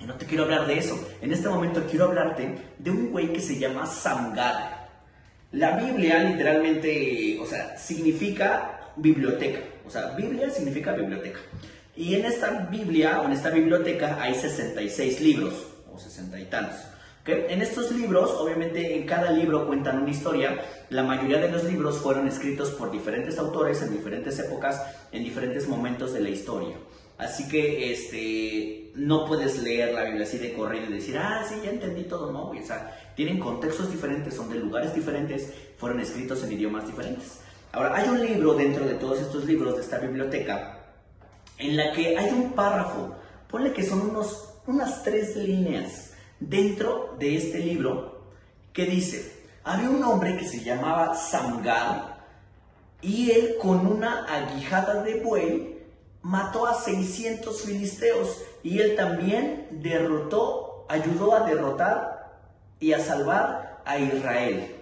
Y 0.00 0.04
no 0.04 0.14
te 0.14 0.26
quiero 0.26 0.44
hablar 0.44 0.68
de 0.68 0.78
eso. 0.78 0.96
En 1.20 1.32
este 1.32 1.48
momento 1.48 1.84
quiero 1.90 2.04
hablarte 2.04 2.58
de 2.78 2.90
un 2.92 3.10
güey 3.10 3.32
que 3.32 3.40
se 3.40 3.58
llama 3.58 3.86
Samgar. 3.86 4.88
La 5.50 5.76
Biblia 5.76 6.22
literalmente, 6.22 7.38
o 7.40 7.46
sea, 7.46 7.76
significa 7.76 8.92
biblioteca. 8.96 9.60
O 9.84 9.90
sea, 9.90 10.10
Biblia 10.10 10.48
significa 10.50 10.92
biblioteca. 10.92 11.40
Y 11.98 12.14
en 12.14 12.26
esta 12.26 12.68
Biblia 12.70 13.20
o 13.20 13.24
en 13.24 13.32
esta 13.32 13.50
biblioteca 13.50 14.22
hay 14.22 14.32
66 14.32 15.20
libros, 15.20 15.66
o 15.92 15.98
60 15.98 16.38
y 16.38 16.44
tantos. 16.44 16.76
En 17.26 17.60
estos 17.60 17.90
libros, 17.90 18.30
obviamente 18.38 18.96
en 18.96 19.04
cada 19.04 19.32
libro 19.32 19.66
cuentan 19.66 20.02
una 20.02 20.10
historia. 20.12 20.64
La 20.90 21.02
mayoría 21.02 21.40
de 21.40 21.50
los 21.50 21.64
libros 21.64 21.98
fueron 21.98 22.28
escritos 22.28 22.70
por 22.70 22.92
diferentes 22.92 23.36
autores 23.36 23.82
en 23.82 23.92
diferentes 23.92 24.38
épocas, 24.38 24.80
en 25.10 25.24
diferentes 25.24 25.66
momentos 25.66 26.12
de 26.12 26.20
la 26.20 26.28
historia. 26.28 26.76
Así 27.18 27.48
que 27.48 27.92
este, 27.92 28.92
no 28.94 29.26
puedes 29.26 29.60
leer 29.60 29.92
la 29.92 30.04
Biblia 30.04 30.22
así 30.22 30.38
de 30.38 30.52
corrido 30.52 30.86
y 30.86 30.92
decir, 30.92 31.18
ah, 31.18 31.44
sí, 31.48 31.56
ya 31.64 31.70
entendí 31.70 32.04
todo, 32.04 32.30
no, 32.30 32.50
O 32.50 32.62
sea, 32.64 32.96
tienen 33.16 33.40
contextos 33.40 33.90
diferentes, 33.90 34.34
son 34.34 34.48
de 34.50 34.60
lugares 34.60 34.94
diferentes, 34.94 35.52
fueron 35.76 35.98
escritos 35.98 36.44
en 36.44 36.52
idiomas 36.52 36.86
diferentes. 36.86 37.40
Ahora, 37.72 37.96
hay 37.96 38.08
un 38.08 38.24
libro 38.24 38.54
dentro 38.54 38.86
de 38.86 38.94
todos 38.94 39.20
estos 39.20 39.46
libros 39.46 39.74
de 39.74 39.82
esta 39.82 39.98
biblioteca 39.98 40.77
en 41.58 41.76
la 41.76 41.92
que 41.92 42.16
hay 42.16 42.30
un 42.30 42.52
párrafo, 42.52 43.14
ponle 43.48 43.72
que 43.72 43.82
son 43.82 44.10
unos, 44.10 44.54
unas 44.66 45.02
tres 45.02 45.36
líneas 45.36 46.12
dentro 46.40 47.16
de 47.18 47.36
este 47.36 47.58
libro 47.58 48.22
que 48.72 48.86
dice, 48.86 49.44
había 49.64 49.90
un 49.90 50.02
hombre 50.04 50.36
que 50.36 50.46
se 50.46 50.60
llamaba 50.60 51.14
Samgar 51.14 52.18
y 53.00 53.30
él 53.30 53.56
con 53.60 53.86
una 53.86 54.24
aguijada 54.24 55.02
de 55.02 55.20
buey 55.20 55.78
mató 56.22 56.66
a 56.66 56.74
600 56.74 57.62
filisteos 57.62 58.42
y 58.62 58.80
él 58.80 58.96
también 58.96 59.66
derrotó, 59.70 60.86
ayudó 60.88 61.34
a 61.34 61.40
derrotar 61.40 62.38
y 62.80 62.92
a 62.92 63.00
salvar 63.00 63.82
a 63.84 63.98
Israel. 63.98 64.76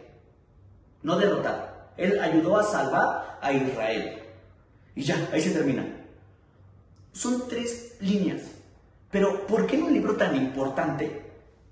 No 1.03 1.17
derrotar, 1.17 1.93
él 1.97 2.19
ayudó 2.21 2.59
a 2.59 2.65
salvar 2.65 3.39
a 3.41 3.53
Israel. 3.53 4.23
Y 4.95 5.03
ya, 5.03 5.29
ahí 5.33 5.41
se 5.41 5.51
termina. 5.51 5.96
Son 7.17 7.49
tres 7.49 7.95
líneas. 8.01 8.43
Pero 9.11 9.47
¿por 9.47 9.67
qué 9.67 9.77
en 9.77 9.85
un 9.85 9.93
libro 9.95 10.17
tan 10.17 10.37
importante 10.37 11.23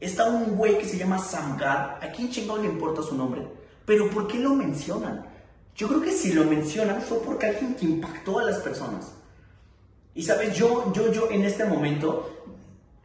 está 0.00 0.26
un 0.26 0.56
güey 0.56 0.78
que 0.78 0.86
se 0.86 0.96
llama 0.96 1.18
Samgar? 1.18 1.98
¿A 2.02 2.10
quién 2.12 2.30
chingón 2.30 2.62
le 2.62 2.68
importa 2.68 3.02
su 3.02 3.14
nombre? 3.14 3.46
Pero 3.84 4.08
¿por 4.08 4.26
qué 4.26 4.38
lo 4.38 4.54
mencionan? 4.54 5.26
Yo 5.76 5.88
creo 5.88 6.00
que 6.00 6.12
si 6.12 6.32
lo 6.32 6.44
mencionan 6.44 7.02
fue 7.02 7.18
porque 7.18 7.46
alguien 7.46 7.74
que 7.74 7.84
impactó 7.84 8.38
a 8.38 8.44
las 8.44 8.60
personas. 8.60 9.12
Y 10.14 10.22
sabes, 10.22 10.56
yo, 10.56 10.90
yo, 10.94 11.12
yo 11.12 11.30
en 11.30 11.44
este 11.44 11.66
momento 11.66 12.30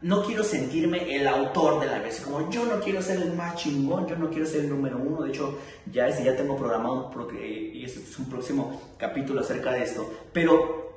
no 0.01 0.24
quiero 0.24 0.46
sentirme 0.46 1.13
el 1.13 1.27
autor 1.27 1.81
de 1.81 1.88
la 1.88 2.00
vez, 2.00 2.22
como 2.22 2.50
yo 2.50 2.63
no 2.63 2.79
quiero 2.79 3.01
ser 3.01 3.22
el 3.22 3.34
más 3.34 3.55
chingón, 3.55 4.08
yo 4.08 4.15
no 4.15 4.29
quiero 4.29 4.46
ser 4.46 4.62
el 4.62 4.69
número 4.69 4.98
uno, 4.98 5.24
de 5.24 5.29
hecho 5.31 5.58
ya 5.91 6.08
ya 6.08 6.38
tengo 6.38 6.55
programado 6.55 7.12
y 7.34 7.84
este 7.84 8.00
es 8.00 8.17
un 8.17 8.29
próximo 8.29 8.79
capítulo 8.98 9.41
acerca 9.41 9.74
de 9.74 9.84
esto, 9.84 10.10
pero 10.31 10.88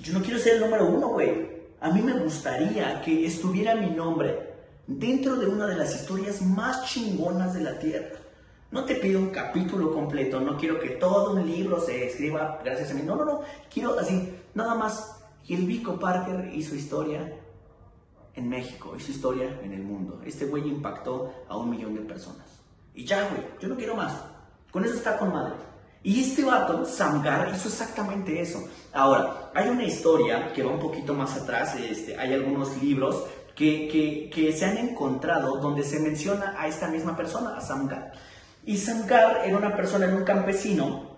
yo 0.00 0.12
no 0.12 0.22
quiero 0.22 0.38
ser 0.38 0.54
el 0.54 0.60
número 0.60 0.86
uno, 0.86 1.08
güey. 1.08 1.62
A 1.80 1.90
mí 1.90 2.00
me 2.00 2.12
gustaría 2.14 3.00
que 3.02 3.26
estuviera 3.26 3.74
mi 3.74 3.90
nombre 3.90 4.52
dentro 4.86 5.36
de 5.36 5.46
una 5.46 5.66
de 5.66 5.76
las 5.76 5.94
historias 5.94 6.40
más 6.42 6.84
chingonas 6.86 7.54
de 7.54 7.60
la 7.60 7.78
Tierra. 7.78 8.18
No 8.70 8.84
te 8.84 8.94
pido 8.94 9.20
un 9.20 9.30
capítulo 9.30 9.92
completo, 9.92 10.40
no 10.40 10.56
quiero 10.56 10.80
que 10.80 10.90
todo 10.90 11.32
un 11.32 11.46
libro 11.46 11.80
se 11.80 12.06
escriba 12.06 12.60
gracias 12.64 12.90
a 12.90 12.94
mí, 12.94 13.02
no, 13.02 13.16
no, 13.16 13.24
no, 13.24 13.40
quiero 13.72 13.98
así, 13.98 14.34
nada 14.54 14.74
más. 14.74 15.18
El 15.48 15.66
Vico 15.66 15.98
Parker 15.98 16.54
y 16.54 16.62
su 16.62 16.76
historia 16.76 17.36
en 18.34 18.48
México 18.48 18.94
y 18.96 19.00
su 19.00 19.10
historia 19.10 19.60
en 19.62 19.72
el 19.72 19.82
mundo. 19.82 20.20
Este 20.24 20.46
güey 20.46 20.66
impactó 20.68 21.44
a 21.48 21.56
un 21.56 21.68
millón 21.68 21.94
de 21.94 22.00
personas. 22.02 22.46
Y 22.94 23.04
ya, 23.04 23.28
güey, 23.28 23.42
yo 23.60 23.68
no 23.68 23.76
quiero 23.76 23.96
más. 23.96 24.14
Con 24.70 24.84
eso 24.84 24.94
está 24.94 25.18
con 25.18 25.32
madre. 25.32 25.54
Y 26.04 26.20
este 26.20 26.44
vato, 26.44 26.84
Samgar, 26.84 27.52
hizo 27.54 27.68
exactamente 27.68 28.40
eso. 28.40 28.64
Ahora, 28.92 29.50
hay 29.54 29.68
una 29.68 29.84
historia 29.84 30.52
que 30.52 30.62
va 30.62 30.72
un 30.72 30.80
poquito 30.80 31.14
más 31.14 31.36
atrás, 31.36 31.76
este, 31.76 32.18
hay 32.18 32.32
algunos 32.32 32.82
libros 32.82 33.24
que, 33.54 34.28
que, 34.32 34.52
se 34.52 34.64
han 34.64 34.78
encontrado 34.78 35.58
donde 35.58 35.84
se 35.84 36.00
menciona 36.00 36.56
a 36.58 36.66
esta 36.66 36.88
misma 36.88 37.16
persona, 37.16 37.56
a 37.56 37.60
Samgar. 37.60 38.12
Y 38.64 38.76
Samgar 38.78 39.42
era 39.44 39.56
una 39.56 39.76
persona, 39.76 40.06
era 40.06 40.16
un 40.16 40.24
campesino 40.24 41.12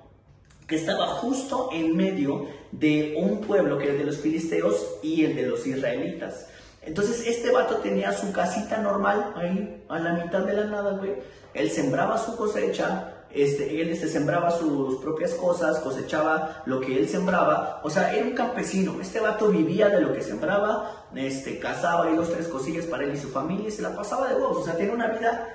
que 0.67 0.77
estaba 0.77 1.07
justo 1.07 1.71
en 1.73 1.97
medio 1.97 2.47
de 2.73 3.15
un 3.19 3.41
pueblo 3.41 3.79
que 3.79 3.85
era 3.85 3.93
el 3.93 3.99
de 3.99 4.05
los 4.05 4.19
filisteos 4.19 4.99
y 5.03 5.25
el 5.25 5.37
de 5.37 5.47
los 5.47 5.67
israelitas. 5.67 6.47
Entonces 6.83 7.27
este 7.27 7.51
vato 7.51 7.77
tenía 7.77 8.13
su 8.13 8.33
casita 8.33 8.79
normal 8.79 9.33
ahí 9.37 9.85
a 9.89 9.99
la 9.99 10.15
mitad 10.15 10.41
de 10.41 10.55
la 10.55 10.65
nada, 10.65 10.93
güey. 10.93 11.13
Él 11.55 11.71
sembraba 11.71 12.19
su 12.19 12.37
cosecha, 12.37 13.14
este, 13.35 13.81
él 13.81 13.97
se 13.97 14.09
sembraba 14.09 14.51
sus 14.51 15.01
propias 15.01 15.35
cosas, 15.35 15.79
cosechaba 15.81 16.63
lo 16.67 16.81
que 16.81 16.99
él 16.99 17.09
sembraba. 17.09 17.81
O 17.83 17.91
sea, 17.91 18.15
era 18.15 18.25
un 18.25 18.35
campesino. 18.35 19.01
Este 19.01 19.21
vato 19.21 19.49
vivía 19.49 19.89
de 19.89 20.01
lo 20.01 20.13
que 20.13 20.23
sembraba, 20.23 21.09
este, 21.15 21.59
cazaba 21.59 22.11
y 22.11 22.17
dos, 22.17 22.33
tres 22.33 22.49
cosillas 22.49 22.87
para 22.87 23.05
él 23.05 23.15
y 23.15 23.19
su 23.19 23.29
familia 23.29 23.69
y 23.69 23.73
se 23.73 23.83
la 23.83 23.95
pasaba 23.95 24.29
de 24.29 24.39
vos. 24.39 24.59
O 24.59 24.65
sea, 24.65 24.77
tenía 24.77 24.95
una 24.95 25.09
vida 25.09 25.49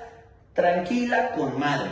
tranquila 0.52 1.32
con 1.32 1.58
madre. 1.58 1.90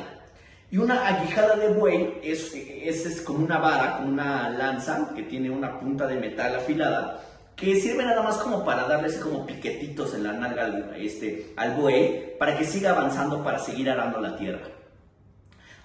Y 0.71 0.77
una 0.77 1.07
aguijada 1.07 1.57
de 1.57 1.69
buey 1.69 2.21
es, 2.23 3.23
como 3.23 3.45
una 3.45 3.59
vara, 3.59 3.97
como 3.97 4.09
una 4.09 4.51
lanza 4.51 5.11
que 5.15 5.23
tiene 5.23 5.51
una 5.51 5.81
punta 5.81 6.07
de 6.07 6.17
metal 6.17 6.57
afilada 6.57 7.25
que 7.57 7.75
sirve 7.75 8.05
nada 8.05 8.23
más 8.23 8.37
como 8.37 8.65
para 8.65 8.87
darle 8.87 9.13
como 9.19 9.45
piquetitos 9.45 10.15
en 10.15 10.23
la 10.23 10.33
nalga 10.33 10.65
al, 10.65 10.95
este, 10.97 11.53
al 11.57 11.73
buey 11.75 12.39
para 12.39 12.57
que 12.57 12.65
siga 12.65 12.91
avanzando 12.91 13.43
para 13.43 13.59
seguir 13.59 13.91
arando 13.91 14.21
la 14.21 14.37
tierra. 14.37 14.78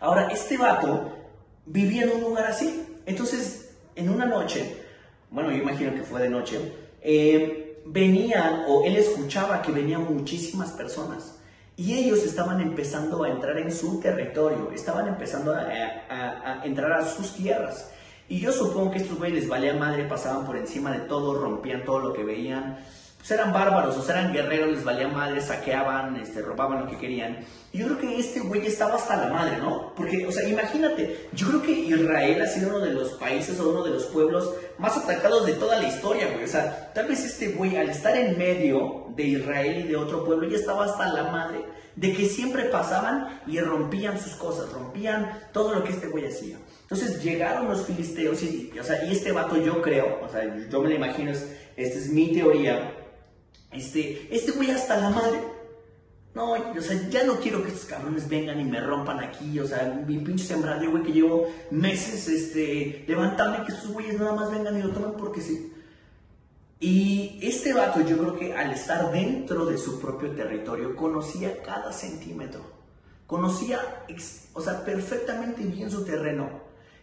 Ahora, 0.04 0.28
este 0.28 0.58
vato 0.58 1.14
vivía 1.66 2.04
en 2.04 2.12
un 2.12 2.22
lugar 2.24 2.48
así. 2.48 2.86
Entonces, 3.06 3.74
en 3.96 4.10
una 4.10 4.26
noche, 4.26 4.76
bueno, 5.32 5.50
yo 5.50 5.60
imagino 5.60 5.94
que 5.94 6.04
fue 6.04 6.22
de 6.22 6.30
noche, 6.30 6.60
eh, 7.02 7.82
venían 7.86 8.66
o 8.68 8.84
él 8.84 8.98
escuchaba 8.98 9.62
que 9.62 9.72
venían 9.72 10.04
muchísimas 10.04 10.72
personas. 10.72 11.40
Y 11.78 11.94
ellos 11.94 12.22
estaban 12.26 12.60
empezando 12.60 13.24
a 13.24 13.30
entrar 13.30 13.58
en 13.58 13.72
su 13.72 14.02
territorio, 14.02 14.72
estaban 14.74 15.08
empezando 15.08 15.56
a, 15.56 16.62
entrar 16.66 16.92
a 16.92 17.06
sus 17.06 17.36
tierras. 17.36 17.90
Y 18.28 18.42
yo 18.42 18.52
supongo 18.52 18.92
que 18.92 18.98
estos 18.98 19.18
güeyes 19.18 19.40
les 19.40 19.48
valía 19.48 19.74
madre, 19.74 20.04
pasaban 20.04 20.46
por 20.46 20.58
encima 20.58 20.92
de 20.92 21.00
todo, 21.00 21.40
rompían 21.40 21.86
todo 21.86 22.00
lo 22.00 22.14
que 22.14 22.26
veían. 22.26 22.78
Pues 23.24 23.40
eran 23.40 23.54
bárbaros, 23.54 23.96
o 23.96 24.02
sea, 24.02 24.20
eran 24.20 24.34
guerreros, 24.34 24.72
les 24.72 24.84
valía 24.84 25.08
madre, 25.08 25.40
saqueaban, 25.40 26.18
este, 26.18 26.42
robaban 26.42 26.82
lo 26.82 26.92
que 26.92 26.98
querían. 26.98 27.38
Y 27.72 27.78
yo 27.78 27.86
creo 27.86 28.00
que 28.00 28.20
este 28.20 28.42
güey 28.42 28.68
estaba 28.68 28.96
hasta 28.96 29.16
la 29.16 29.32
madre, 29.32 29.60
¿no? 29.60 29.94
Porque, 29.96 30.28
o 30.28 30.32
sea, 30.34 30.46
imagínate, 30.46 31.30
yo 31.32 31.48
creo 31.48 31.62
que 31.62 31.72
Israel 31.72 32.42
ha 32.42 32.48
sido 32.48 32.72
uno 32.72 32.80
de 32.82 32.92
los 32.92 33.14
países 33.14 33.58
o 33.62 33.70
uno 33.70 33.82
de 33.82 33.92
los 33.92 34.08
pueblos 34.08 34.54
más 34.78 34.98
atacados 34.98 35.46
de 35.46 35.54
toda 35.54 35.80
la 35.80 35.88
historia, 35.88 36.32
güey. 36.34 36.44
O 36.44 36.48
sea, 36.50 36.92
tal 36.94 37.08
vez 37.08 37.24
este 37.24 37.54
güey, 37.54 37.78
al 37.78 37.90
estar 37.92 38.14
en 38.14 38.38
medio 38.38 39.06
de 39.16 39.24
Israel 39.24 39.86
y 39.86 39.88
de 39.88 39.96
otro 39.96 40.26
pueblo, 40.26 40.46
ya 40.50 40.58
estaba 40.58 40.84
hasta 40.84 41.08
la 41.08 41.32
madre 41.32 41.64
de 41.96 42.12
que 42.12 42.26
siempre 42.26 42.66
pasaban 42.66 43.42
y 43.48 43.58
rompían 43.62 44.20
sus 44.20 44.34
cosas, 44.34 44.70
rompían 44.74 45.44
todo 45.54 45.74
lo 45.74 45.86
que 45.86 45.94
este 45.94 46.08
güey 46.08 46.28
hacía. 46.28 46.58
Entonces 46.82 47.24
llegaron 47.24 47.70
los 47.70 47.86
filisteos 47.86 48.44
y, 48.44 48.70
o 48.78 48.84
sea, 48.84 49.06
y 49.06 49.14
este 49.14 49.32
vato 49.32 49.56
yo 49.56 49.82
creo, 49.82 50.20
o 50.22 50.28
sea, 50.28 50.44
yo 50.70 50.82
me 50.82 50.90
lo 50.90 50.96
imagino, 50.96 51.32
esta 51.32 51.54
es 51.78 52.10
mi 52.10 52.34
teoría, 52.34 53.00
este, 53.74 54.28
este 54.36 54.52
güey 54.52 54.72
hasta 54.72 54.98
la 54.98 55.10
madre. 55.10 55.42
No, 56.36 56.54
o 56.54 56.82
sea, 56.82 57.10
ya 57.10 57.24
no 57.26 57.36
quiero 57.36 57.62
que 57.62 57.70
estos 57.70 57.86
cabrones 57.86 58.28
vengan 58.28 58.60
y 58.60 58.64
me 58.64 58.80
rompan 58.80 59.20
aquí, 59.20 59.60
o 59.60 59.68
sea, 59.68 60.04
mi 60.08 60.18
pinche 60.18 60.46
sembradío, 60.46 60.90
güey, 60.90 61.04
que 61.04 61.12
llevo 61.12 61.48
meses, 61.70 62.28
este, 62.28 63.06
levantarme, 63.08 63.64
que 63.66 63.72
estos 63.72 63.92
güeyes 63.92 64.20
nada 64.20 64.34
más 64.34 64.50
vengan 64.50 64.80
y 64.80 64.82
lo 64.82 64.90
tomen 64.90 65.14
porque 65.14 65.42
sí. 65.42 65.72
Y 66.80 67.40
este 67.42 67.72
vato, 67.72 68.02
yo 68.02 68.18
creo 68.18 68.36
que 68.36 68.54
al 68.54 68.72
estar 68.72 69.12
dentro 69.12 69.66
de 69.66 69.78
su 69.78 70.02
propio 70.02 70.32
territorio, 70.32 70.96
conocía 70.96 71.62
cada 71.62 71.94
centímetro, 71.94 72.62
conocía, 73.28 74.04
o 74.54 74.62
sea, 74.62 74.84
perfectamente 74.84 75.64
bien 75.64 75.92
su 75.92 76.04
terreno. 76.04 76.50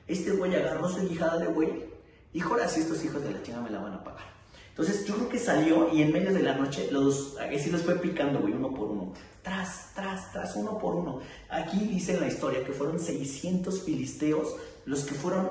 Este 0.09 0.33
güey 0.33 0.55
agarró 0.57 0.89
su 0.89 1.07
hijada 1.07 1.39
de 1.39 1.47
güey. 1.47 1.85
Dijo, 2.33 2.51
ahora 2.51 2.69
sí, 2.69 2.81
estos 2.81 3.05
hijos 3.05 3.23
de 3.23 3.31
la 3.31 3.43
china 3.43 3.61
me 3.61 3.71
la 3.71 3.79
van 3.79 3.95
a 3.95 4.05
pagar. 4.05 4.40
Entonces 4.81 5.07
yo 5.07 5.15
creo 5.15 5.29
que 5.29 5.39
salió 5.39 5.95
y 5.95 6.01
en 6.01 6.11
medio 6.11 6.33
de 6.33 6.43
la 6.43 6.55
noche 6.55 6.89
los, 6.91 7.37
así 7.37 7.71
los 7.71 7.83
fue 7.83 8.01
picando, 8.01 8.41
güey, 8.41 8.55
uno 8.55 8.73
por 8.73 8.89
uno. 8.89 9.13
Tras, 9.43 9.91
tras, 9.95 10.33
tras, 10.33 10.57
uno 10.57 10.79
por 10.79 10.95
uno. 10.95 11.21
Aquí 11.51 11.81
dice 11.81 12.15
en 12.15 12.21
la 12.21 12.29
historia 12.29 12.65
que 12.65 12.73
fueron 12.73 12.99
600 12.99 13.83
filisteos 13.83 14.57
los 14.87 15.05
que 15.05 15.15
fueron 15.15 15.51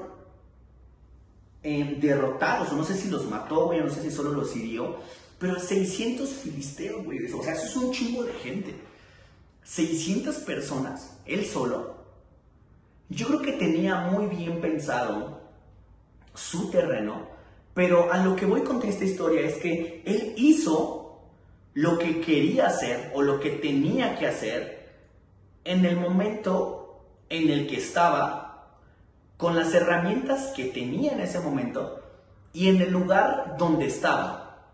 eh, 1.61 1.99
derrotados. 2.01 2.73
No 2.73 2.83
sé 2.83 2.95
si 2.95 3.07
los 3.07 3.29
mató, 3.29 3.67
güey, 3.67 3.81
no 3.81 3.91
sé 3.91 4.01
si 4.01 4.09
solo 4.09 4.31
los 4.31 4.55
hirió. 4.55 4.97
Pero 5.37 5.59
600 5.59 6.27
filisteos, 6.27 7.05
güey. 7.05 7.31
O 7.31 7.43
sea, 7.43 7.53
eso 7.53 7.65
es 7.65 7.75
un 7.75 7.91
chingo 7.91 8.23
de 8.23 8.33
gente. 8.33 8.73
600 9.63 10.37
personas, 10.37 11.19
él 11.27 11.45
solo, 11.45 11.97
yo 13.09 13.27
creo 13.27 13.41
que 13.43 13.51
tenía 13.51 14.07
muy 14.07 14.25
bien 14.25 14.59
pensado 14.59 15.39
su 16.33 16.71
terreno, 16.71 17.27
pero 17.73 18.11
a 18.11 18.23
lo 18.23 18.35
que 18.35 18.45
voy 18.45 18.61
con 18.61 18.81
esta 18.83 19.05
historia 19.05 19.41
es 19.41 19.55
que 19.55 20.03
él 20.05 20.33
hizo 20.37 21.21
lo 21.73 21.97
que 21.97 22.19
quería 22.21 22.67
hacer 22.67 23.11
o 23.13 23.21
lo 23.21 23.39
que 23.39 23.51
tenía 23.51 24.17
que 24.17 24.27
hacer 24.27 24.89
en 25.63 25.85
el 25.85 25.97
momento 25.97 27.05
en 27.29 27.49
el 27.49 27.67
que 27.67 27.77
estaba, 27.77 28.75
con 29.37 29.55
las 29.55 29.73
herramientas 29.73 30.51
que 30.55 30.65
tenía 30.65 31.13
en 31.13 31.21
ese 31.21 31.39
momento 31.39 32.01
y 32.51 32.67
en 32.67 32.81
el 32.81 32.91
lugar 32.91 33.55
donde 33.57 33.85
estaba. 33.85 34.67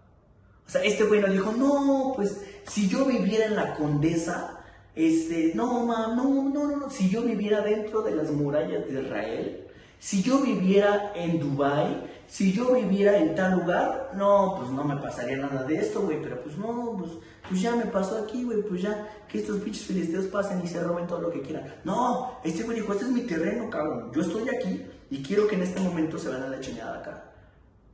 O 0.66 0.70
sea, 0.70 0.84
este 0.84 1.04
güey 1.04 1.22
no 1.22 1.28
dijo, 1.28 1.52
no, 1.52 2.14
pues 2.16 2.42
si 2.68 2.88
yo 2.88 3.06
viviera 3.06 3.46
en 3.46 3.56
la 3.56 3.75
condesa, 3.75 4.64
este, 4.96 5.52
no, 5.54 5.86
no, 5.86 6.16
no, 6.16 6.50
no, 6.50 6.78
no, 6.78 6.90
si 6.90 7.10
yo 7.10 7.22
viviera 7.22 7.62
dentro 7.62 8.02
de 8.02 8.16
las 8.16 8.32
murallas 8.32 8.88
de 8.88 9.02
Israel, 9.04 9.65
Si 10.00 10.22
yo 10.22 10.40
viviera 10.40 11.14
en 11.16 11.40
Dubai, 11.40 12.16
si 12.28 12.52
yo 12.52 12.74
viviera 12.74 13.18
en 13.18 13.36
tal 13.36 13.60
lugar, 13.60 14.12
no, 14.16 14.56
pues 14.58 14.70
no 14.72 14.84
me 14.84 14.98
pasaría 14.98 15.38
nada 15.38 15.64
de 15.64 15.78
esto, 15.78 16.02
güey, 16.02 16.22
pero 16.22 16.42
pues 16.42 16.58
no, 16.58 16.96
pues, 16.98 17.12
pues 17.48 17.62
ya 17.62 17.75
me 17.75 17.86
pasó 17.86 18.18
aquí, 18.24 18.44
güey, 18.44 18.62
pues 18.64 18.82
ya, 18.82 19.08
que 19.28 19.40
estos 19.40 19.62
pinches 19.62 19.86
filisteos 19.86 20.25
pasen 20.25 20.62
y 20.64 20.68
se 20.68 20.82
roben 20.82 21.08
todo 21.08 21.22
lo 21.22 21.32
que 21.32 21.42
quieran. 21.42 21.74
No, 21.84 22.40
este 22.44 22.64
güey 22.64 22.80
dijo, 22.80 22.94
este 22.94 23.06
es 23.06 23.12
mi 23.12 23.22
terreno, 23.22 23.70
cabrón, 23.70 24.12
yo 24.14 24.22
estoy 24.22 24.50
aquí 24.50 24.86
y 25.10 25.24
quiero 25.24 25.48
que 25.48 25.56
en 25.56 25.64
este 25.64 25.80
momento 25.80 26.18
se 26.18 26.30
vayan 26.30 26.44
a 26.44 26.50
la 26.50 26.60
chingada 26.60 27.00
acá. 27.00 27.32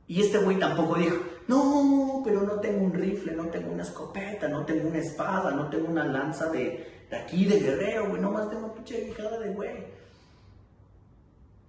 Y 0.08 0.20
este 0.20 0.38
güey 0.38 0.58
tampoco 0.58 0.96
dijo, 0.96 1.16
no, 1.46 2.22
pero 2.24 2.42
no 2.42 2.54
tengo 2.60 2.84
un 2.84 2.92
rifle, 2.92 3.34
no 3.34 3.46
tengo 3.46 3.72
una 3.72 3.82
escopeta, 3.82 4.48
no 4.48 4.64
tengo 4.64 4.88
una 4.88 4.98
espada, 4.98 5.52
no 5.52 5.68
tengo 5.68 5.88
una 5.88 6.04
lanza 6.04 6.50
de, 6.50 7.06
de 7.08 7.16
aquí, 7.16 7.44
de 7.44 7.60
guerrero, 7.60 8.08
güey, 8.08 8.20
nomás 8.20 8.50
tengo 8.50 8.74
pinche 8.74 9.04
guijada 9.04 9.38
de 9.38 9.54
güey. 9.54 10.01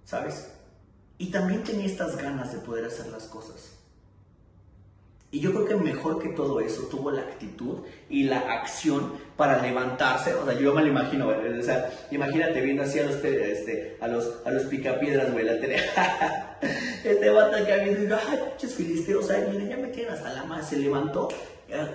¿Sabes? 0.04 0.50
Y 1.18 1.30
también 1.30 1.62
tenía 1.62 1.86
estas 1.86 2.16
ganas 2.16 2.52
de 2.52 2.58
poder 2.58 2.84
hacer 2.84 3.06
las 3.08 3.24
cosas. 3.24 3.72
Y 5.30 5.40
yo 5.40 5.52
creo 5.52 5.66
que 5.66 5.74
mejor 5.74 6.22
que 6.22 6.28
todo 6.28 6.60
eso 6.60 6.82
tuvo 6.82 7.10
la 7.10 7.22
actitud 7.22 7.78
y 8.08 8.22
la 8.22 8.38
acción 8.38 9.14
para 9.36 9.60
levantarse. 9.60 10.32
O 10.34 10.44
sea, 10.44 10.54
yo 10.54 10.72
me 10.72 10.82
lo 10.82 10.88
imagino, 10.88 11.28
O 11.28 11.62
sea, 11.62 11.90
imagínate 12.12 12.60
viendo 12.60 12.84
así 12.84 13.00
a 13.00 13.06
los, 13.06 13.16
este, 13.16 13.96
a 14.00 14.06
los, 14.06 14.32
a 14.44 14.52
los 14.52 14.64
picapiedras, 14.64 15.32
güey, 15.32 15.44
la 15.44 15.58
tele. 15.58 15.76
este 17.04 17.30
vato 17.30 17.56
acá 17.56 17.76
viendo, 17.82 18.00
digo, 18.00 18.16
ay, 18.28 18.38
pinches 18.50 18.74
filisteos, 18.76 19.28
ay, 19.30 19.48
miren, 19.50 19.70
ya 19.70 19.76
me 19.76 19.88
tienen 19.88 20.14
hasta 20.14 20.32
la 20.32 20.44
más. 20.44 20.68
Se 20.68 20.76
levantó, 20.76 21.28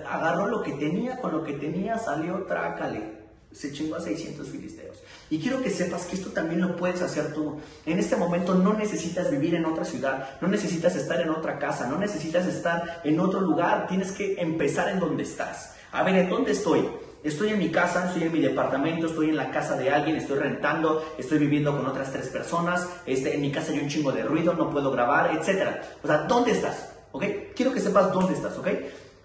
agarró 0.06 0.48
lo 0.48 0.62
que 0.62 0.72
tenía, 0.72 1.16
con 1.16 1.32
lo 1.32 1.42
que 1.42 1.54
tenía 1.54 1.98
salió, 1.98 2.42
trácale 2.42 3.19
se 3.52 3.72
chingó 3.72 3.96
a 3.96 4.00
600 4.00 4.48
filisteos. 4.48 4.98
Y 5.28 5.38
quiero 5.38 5.62
que 5.62 5.70
sepas 5.70 6.06
que 6.06 6.16
esto 6.16 6.30
también 6.30 6.60
lo 6.60 6.76
puedes 6.76 7.02
hacer 7.02 7.32
tú. 7.32 7.58
En 7.86 7.98
este 7.98 8.16
momento 8.16 8.54
no 8.54 8.72
necesitas 8.74 9.30
vivir 9.30 9.54
en 9.54 9.64
otra 9.64 9.84
ciudad, 9.84 10.40
no 10.40 10.48
necesitas 10.48 10.96
estar 10.96 11.20
en 11.20 11.30
otra 11.30 11.58
casa, 11.58 11.86
no 11.86 11.98
necesitas 11.98 12.46
estar 12.46 13.00
en 13.04 13.18
otro 13.20 13.40
lugar, 13.40 13.86
tienes 13.88 14.12
que 14.12 14.40
empezar 14.40 14.88
en 14.88 15.00
donde 15.00 15.22
estás. 15.22 15.74
A 15.92 16.02
ver, 16.02 16.16
¿en 16.16 16.28
dónde 16.28 16.52
estoy? 16.52 16.88
Estoy 17.22 17.50
en 17.50 17.58
mi 17.58 17.68
casa, 17.68 18.06
estoy 18.06 18.22
en 18.22 18.32
mi 18.32 18.40
departamento, 18.40 19.06
estoy 19.06 19.28
en 19.28 19.36
la 19.36 19.50
casa 19.50 19.76
de 19.76 19.90
alguien, 19.90 20.16
estoy 20.16 20.38
rentando, 20.38 21.04
estoy 21.18 21.38
viviendo 21.38 21.76
con 21.76 21.86
otras 21.86 22.10
tres 22.12 22.28
personas, 22.28 22.88
este, 23.04 23.34
en 23.34 23.42
mi 23.42 23.52
casa 23.52 23.72
hay 23.72 23.80
un 23.80 23.88
chingo 23.88 24.10
de 24.10 24.22
ruido, 24.22 24.54
no 24.54 24.70
puedo 24.70 24.90
grabar, 24.90 25.36
etc. 25.36 25.80
O 26.02 26.06
sea, 26.06 26.18
¿dónde 26.18 26.52
estás? 26.52 26.92
¿Ok? 27.12 27.24
Quiero 27.54 27.72
que 27.74 27.80
sepas 27.80 28.12
dónde 28.12 28.32
estás, 28.32 28.56
¿ok? 28.56 28.68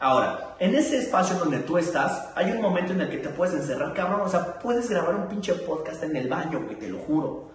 Ahora, 0.06 0.56
en 0.60 0.76
ese 0.76 1.00
espacio 1.00 1.36
donde 1.36 1.62
tú 1.62 1.80
estás, 1.80 2.28
hay 2.36 2.52
un 2.52 2.62
momento 2.62 2.94
en 2.94 3.02
el 3.02 3.10
que 3.10 3.18
te 3.18 3.30
puedes 3.30 3.56
encerrar, 3.56 3.92
cabrón. 3.96 4.22
O 4.22 4.30
sea, 4.30 4.60
puedes 4.60 4.88
grabar 4.88 5.16
un 5.16 5.28
pinche 5.28 5.56
podcast 5.56 6.04
en 6.04 6.16
el 6.16 6.30
baño, 6.30 6.68
que 6.68 6.76
te 6.76 6.88
lo 6.90 7.00
juro. 7.00 7.50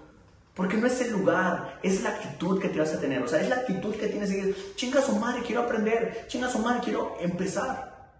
Porque 0.52 0.76
no 0.76 0.88
es 0.88 1.00
el 1.00 1.12
lugar, 1.12 1.78
es 1.80 2.02
la 2.02 2.10
actitud 2.10 2.60
que 2.60 2.68
te 2.68 2.80
vas 2.80 2.92
a 2.92 2.98
tener. 2.98 3.22
O 3.22 3.28
sea, 3.28 3.40
es 3.40 3.48
la 3.48 3.54
actitud 3.54 3.94
que 3.94 4.08
tienes 4.08 4.30
que 4.30 4.36
decir, 4.38 4.74
chinga 4.74 5.00
su 5.00 5.14
madre, 5.14 5.44
quiero 5.46 5.62
aprender, 5.62 6.24
chinga 6.26 6.50
su 6.50 6.58
madre, 6.58 6.80
quiero 6.82 7.14
empezar. 7.20 8.10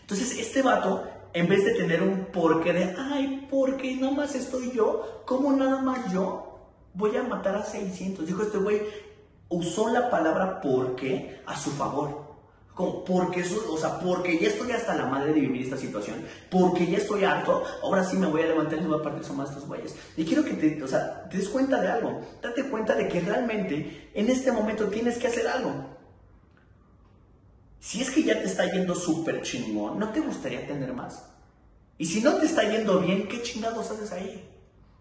Entonces, 0.00 0.36
este 0.36 0.62
vato, 0.62 1.06
en 1.32 1.48
vez 1.48 1.64
de 1.64 1.74
tener 1.74 2.02
un 2.02 2.24
porqué 2.32 2.72
de, 2.72 2.96
ay, 2.98 3.46
porque 3.48 3.94
nada 3.94 4.12
más 4.12 4.34
estoy 4.34 4.72
yo, 4.72 5.22
¿cómo 5.24 5.52
nada 5.52 5.80
más 5.82 6.12
yo 6.12 6.58
voy 6.94 7.16
a 7.16 7.22
matar 7.22 7.54
a 7.54 7.62
600? 7.62 8.26
Dijo 8.26 8.42
este 8.42 8.58
güey, 8.58 8.82
usó 9.48 9.88
la 9.88 10.10
palabra 10.10 10.60
porque 10.60 11.40
a 11.46 11.56
su 11.56 11.70
favor 11.70 12.29
porque 13.04 13.40
eso, 13.40 13.72
o 13.72 13.78
sea, 13.78 13.98
porque 14.00 14.38
ya 14.38 14.48
estoy 14.48 14.72
hasta 14.72 14.94
la 14.94 15.06
madre 15.06 15.32
de 15.32 15.40
vivir 15.40 15.62
esta 15.62 15.76
situación, 15.76 16.24
porque 16.50 16.86
ya 16.86 16.98
estoy 16.98 17.24
harto, 17.24 17.62
ahora 17.82 18.04
sí 18.04 18.16
me 18.16 18.26
voy 18.26 18.42
a 18.42 18.46
levantar 18.46 18.80
y 18.80 18.84
voy 18.84 18.98
a 18.98 19.02
partir 19.02 19.32
más 19.32 19.50
estos 19.50 19.66
güeyes. 19.66 19.94
Y 20.16 20.24
quiero 20.24 20.44
que 20.44 20.54
te, 20.54 20.82
o 20.82 20.88
sea, 20.88 21.28
te 21.28 21.38
des 21.38 21.48
cuenta 21.48 21.80
de 21.80 21.88
algo, 21.88 22.20
date 22.42 22.64
cuenta 22.64 22.94
de 22.94 23.08
que 23.08 23.20
realmente 23.20 24.10
en 24.14 24.28
este 24.28 24.52
momento 24.52 24.88
tienes 24.88 25.18
que 25.18 25.26
hacer 25.26 25.46
algo. 25.46 25.72
Si 27.80 28.02
es 28.02 28.10
que 28.10 28.22
ya 28.22 28.34
te 28.34 28.46
está 28.46 28.70
yendo 28.70 28.94
súper 28.94 29.42
chingón, 29.42 29.98
¿no 29.98 30.10
te 30.10 30.20
gustaría 30.20 30.66
tener 30.66 30.92
más? 30.92 31.24
Y 31.98 32.06
si 32.06 32.20
no 32.20 32.34
te 32.34 32.46
está 32.46 32.62
yendo 32.62 33.00
bien, 33.00 33.28
¿qué 33.28 33.42
chingados 33.42 33.90
haces 33.90 34.12
ahí? 34.12 34.48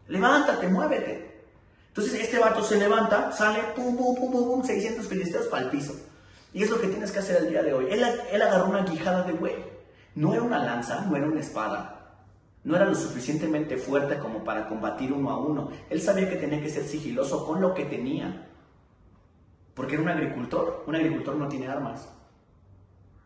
Levántate, 0.07 0.67
muévete. 0.67 1.29
Entonces 1.89 2.13
este 2.21 2.39
vato 2.39 2.63
se 2.63 2.77
levanta, 2.77 3.31
sale, 3.31 3.59
pum, 3.75 3.95
pum, 3.97 4.15
pum, 4.15 4.31
pum, 4.31 4.45
pum 4.45 4.63
600 4.63 5.07
filisteos 5.07 5.47
para 5.47 5.65
el 5.65 5.69
piso. 5.69 5.93
Y 6.53 6.63
es 6.63 6.69
lo 6.69 6.79
que 6.79 6.87
tienes 6.87 7.11
que 7.11 7.19
hacer 7.19 7.37
el 7.37 7.49
día 7.49 7.61
de 7.61 7.73
hoy. 7.73 7.87
Él, 7.89 8.03
él 8.31 8.41
agarró 8.41 8.69
una 8.69 8.83
guijada 8.83 9.23
de 9.23 9.33
güey. 9.33 9.55
No 10.15 10.33
era 10.33 10.41
una 10.41 10.63
lanza, 10.63 11.05
no 11.05 11.15
era 11.15 11.27
una 11.27 11.39
espada. 11.39 11.99
No 12.63 12.75
era 12.75 12.85
lo 12.85 12.95
suficientemente 12.95 13.77
fuerte 13.77 14.19
como 14.19 14.43
para 14.43 14.67
combatir 14.67 15.13
uno 15.13 15.29
a 15.29 15.37
uno. 15.37 15.69
Él 15.89 16.01
sabía 16.01 16.29
que 16.29 16.35
tenía 16.35 16.61
que 16.61 16.69
ser 16.69 16.83
sigiloso 16.83 17.45
con 17.45 17.61
lo 17.61 17.73
que 17.73 17.85
tenía. 17.85 18.47
Porque 19.73 19.93
era 19.93 20.03
un 20.03 20.09
agricultor. 20.09 20.83
Un 20.87 20.95
agricultor 20.95 21.35
no 21.35 21.47
tiene 21.47 21.67
armas. 21.67 22.09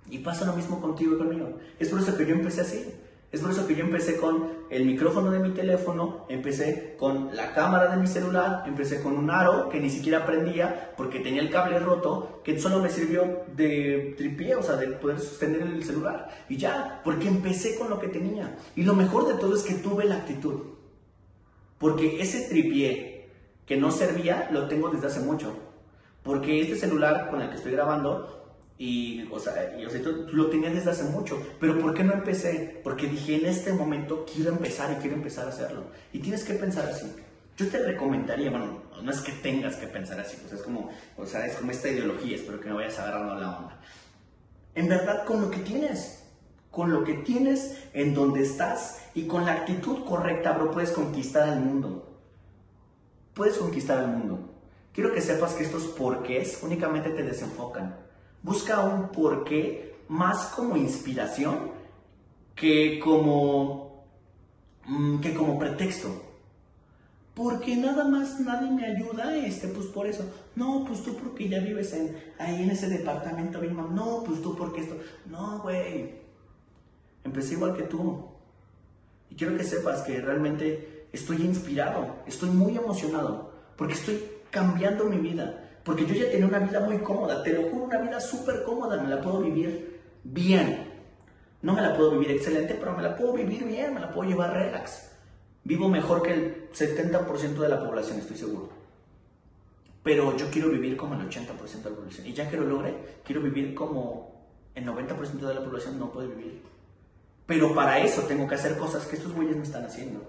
Y 0.09 0.19
pasa 0.19 0.45
lo 0.45 0.53
mismo 0.53 0.81
contigo 0.81 1.15
y 1.15 1.17
conmigo. 1.17 1.57
Es 1.79 1.89
por 1.89 1.99
eso 1.99 2.15
que 2.15 2.25
yo 2.25 2.35
empecé 2.35 2.61
así. 2.61 2.93
Es 3.31 3.41
por 3.41 3.51
eso 3.51 3.65
que 3.65 3.75
yo 3.75 3.83
empecé 3.83 4.17
con 4.17 4.62
el 4.73 4.85
micrófono 4.85 5.29
de 5.29 5.39
mi 5.39 5.51
teléfono, 5.51 6.25
empecé 6.29 6.95
con 6.97 7.35
la 7.35 7.53
cámara 7.53 7.89
de 7.89 7.97
mi 7.97 8.07
celular, 8.07 8.63
empecé 8.65 9.01
con 9.01 9.17
un 9.17 9.29
aro 9.29 9.69
que 9.69 9.79
ni 9.79 9.89
siquiera 9.89 10.25
prendía 10.25 10.93
porque 10.97 11.19
tenía 11.19 11.41
el 11.41 11.49
cable 11.49 11.79
roto, 11.79 12.41
que 12.43 12.59
solo 12.59 12.79
me 12.79 12.89
sirvió 12.89 13.43
de 13.55 14.15
tripié, 14.17 14.55
o 14.55 14.63
sea, 14.63 14.75
de 14.75 14.87
poder 14.87 15.19
sostener 15.19 15.61
el 15.61 15.83
celular. 15.83 16.27
Y 16.49 16.57
ya, 16.57 17.01
porque 17.03 17.27
empecé 17.27 17.77
con 17.77 17.89
lo 17.89 17.99
que 17.99 18.07
tenía. 18.07 18.57
Y 18.75 18.83
lo 18.83 18.95
mejor 18.95 19.27
de 19.27 19.35
todo 19.35 19.55
es 19.55 19.63
que 19.63 19.75
tuve 19.75 20.05
la 20.05 20.15
actitud. 20.15 20.61
Porque 21.77 22.21
ese 22.21 22.49
tripié 22.49 23.29
que 23.65 23.77
no 23.77 23.91
servía 23.91 24.49
lo 24.51 24.67
tengo 24.67 24.89
desde 24.89 25.07
hace 25.07 25.19
mucho. 25.19 25.55
Porque 26.23 26.61
este 26.61 26.75
celular 26.75 27.29
con 27.29 27.41
el 27.41 27.49
que 27.49 27.57
estoy 27.57 27.73
grabando 27.73 28.42
y, 28.85 29.29
o 29.31 29.39
sea, 29.39 29.79
y, 29.79 29.85
o 29.85 29.89
sea, 29.89 30.01
lo 30.01 30.47
tenía 30.47 30.69
desde 30.69 30.91
hace 30.91 31.05
mucho. 31.05 31.41
Pero 31.57 31.79
¿por 31.79 31.93
qué 31.93 32.03
no 32.03 32.11
empecé? 32.11 32.81
Porque 32.83 33.07
dije, 33.07 33.37
en 33.37 33.45
este 33.45 33.71
momento 33.71 34.25
quiero 34.25 34.51
empezar 34.51 34.91
y 34.91 34.95
quiero 34.95 35.15
empezar 35.15 35.45
a 35.45 35.49
hacerlo. 35.51 35.85
Y 36.11 36.19
tienes 36.19 36.43
que 36.43 36.55
pensar 36.55 36.89
así. 36.89 37.09
Yo 37.55 37.69
te 37.69 37.77
recomendaría, 37.77 38.49
bueno, 38.49 38.81
no 39.01 39.09
es 39.09 39.21
que 39.21 39.31
tengas 39.31 39.77
que 39.77 39.87
pensar 39.87 40.19
así, 40.19 40.35
sea, 40.35 40.57
es 40.57 40.63
como, 40.63 40.89
o 41.15 41.25
sea, 41.25 41.45
es 41.45 41.55
como 41.55 41.71
esta 41.71 41.87
ideología, 41.87 42.35
espero 42.35 42.59
que 42.59 42.67
no 42.67 42.75
vayas 42.75 42.99
agarrando 42.99 43.35
la 43.35 43.57
onda. 43.57 43.79
En 44.75 44.89
verdad, 44.89 45.23
con 45.23 45.39
lo 45.39 45.49
que 45.49 45.59
tienes, 45.59 46.25
con 46.69 46.91
lo 46.91 47.05
que 47.05 47.13
tienes 47.13 47.77
en 47.93 48.13
donde 48.13 48.41
estás 48.41 49.01
y 49.15 49.27
con 49.27 49.45
la 49.45 49.53
actitud 49.53 50.03
correcta, 50.03 50.51
bro, 50.51 50.71
puedes 50.71 50.91
conquistar 50.91 51.47
al 51.47 51.61
mundo. 51.61 52.19
Puedes 53.33 53.55
conquistar 53.55 53.99
al 53.99 54.07
mundo. 54.09 54.55
Quiero 54.91 55.13
que 55.13 55.21
sepas 55.21 55.53
que 55.53 55.63
estos 55.63 55.83
porqués 55.83 56.59
únicamente 56.63 57.11
te 57.11 57.23
desenfocan. 57.23 58.02
Busca 58.43 58.81
un 58.81 59.09
porqué 59.09 59.95
más 60.09 60.47
como 60.47 60.77
inspiración 60.77 61.71
que 62.55 62.99
como, 62.99 64.05
mm, 64.85 65.19
que 65.19 65.33
como 65.33 65.57
pretexto. 65.57 66.09
Porque 67.33 67.75
nada 67.75 68.03
más 68.07 68.39
nadie 68.39 68.69
me 68.69 68.85
ayuda, 68.85 69.35
este, 69.35 69.67
pues 69.69 69.87
por 69.87 70.05
eso. 70.05 70.23
No, 70.55 70.85
pues 70.85 71.01
tú 71.03 71.15
porque 71.17 71.49
ya 71.49 71.59
vives 71.59 71.91
en, 71.93 72.15
ahí 72.37 72.61
en 72.61 72.69
ese 72.69 72.87
departamento 72.89 73.59
bien 73.59 73.75
No, 73.75 74.23
pues 74.23 74.41
tú 74.41 74.55
porque 74.55 74.81
esto. 74.81 74.97
No, 75.25 75.59
güey. 75.63 76.21
Empecé 77.23 77.53
igual 77.55 77.75
que 77.75 77.83
tú. 77.83 78.27
Y 79.31 79.35
quiero 79.35 79.57
que 79.57 79.63
sepas 79.63 80.01
que 80.01 80.21
realmente 80.21 81.07
estoy 81.11 81.37
inspirado, 81.37 82.17
estoy 82.27 82.49
muy 82.49 82.75
emocionado, 82.75 83.51
porque 83.77 83.93
estoy 83.93 84.21
cambiando 84.51 85.05
mi 85.05 85.17
vida. 85.17 85.62
Porque 85.83 86.05
yo 86.05 86.13
ya 86.13 86.31
tenía 86.31 86.47
una 86.47 86.59
vida 86.59 86.79
muy 86.79 86.99
cómoda, 86.99 87.43
te 87.43 87.51
lo 87.51 87.69
juro, 87.69 87.85
una 87.85 87.99
vida 87.99 88.19
súper 88.19 88.63
cómoda, 88.63 89.01
me 89.01 89.09
la 89.09 89.21
puedo 89.21 89.41
vivir 89.41 90.01
bien. 90.23 90.91
No 91.61 91.73
me 91.73 91.81
la 91.81 91.95
puedo 91.95 92.11
vivir 92.11 92.31
excelente, 92.31 92.75
pero 92.75 92.95
me 92.95 93.03
la 93.03 93.15
puedo 93.15 93.33
vivir 93.33 93.63
bien, 93.65 93.93
me 93.93 93.99
la 93.99 94.11
puedo 94.11 94.29
llevar 94.29 94.53
relax. 94.53 95.11
Vivo 95.63 95.87
mejor 95.89 96.21
que 96.21 96.33
el 96.33 96.71
70% 96.71 97.55
de 97.55 97.69
la 97.69 97.79
población, 97.79 98.19
estoy 98.19 98.37
seguro. 98.37 98.69
Pero 100.03 100.35
yo 100.35 100.49
quiero 100.51 100.69
vivir 100.69 100.97
como 100.97 101.15
el 101.15 101.21
80% 101.21 101.83
de 101.83 101.89
la 101.89 101.95
población. 101.95 102.27
Y 102.27 102.33
ya 102.33 102.49
que 102.49 102.57
lo 102.57 102.65
logre, 102.65 102.93
quiero 103.23 103.41
vivir 103.41 103.73
como 103.73 104.33
el 104.75 104.85
90% 104.85 105.47
de 105.47 105.53
la 105.53 105.63
población 105.63 105.97
no 105.97 106.11
puede 106.11 106.27
vivir. 106.27 106.61
Pero 107.45 107.73
para 107.73 107.99
eso 107.99 108.23
tengo 108.23 108.47
que 108.47 108.55
hacer 108.55 108.77
cosas 108.77 109.05
que 109.05 109.15
estos 109.15 109.33
güeyes 109.33 109.55
me 109.55 109.63
están 109.63 109.85
haciendo. 109.85 110.21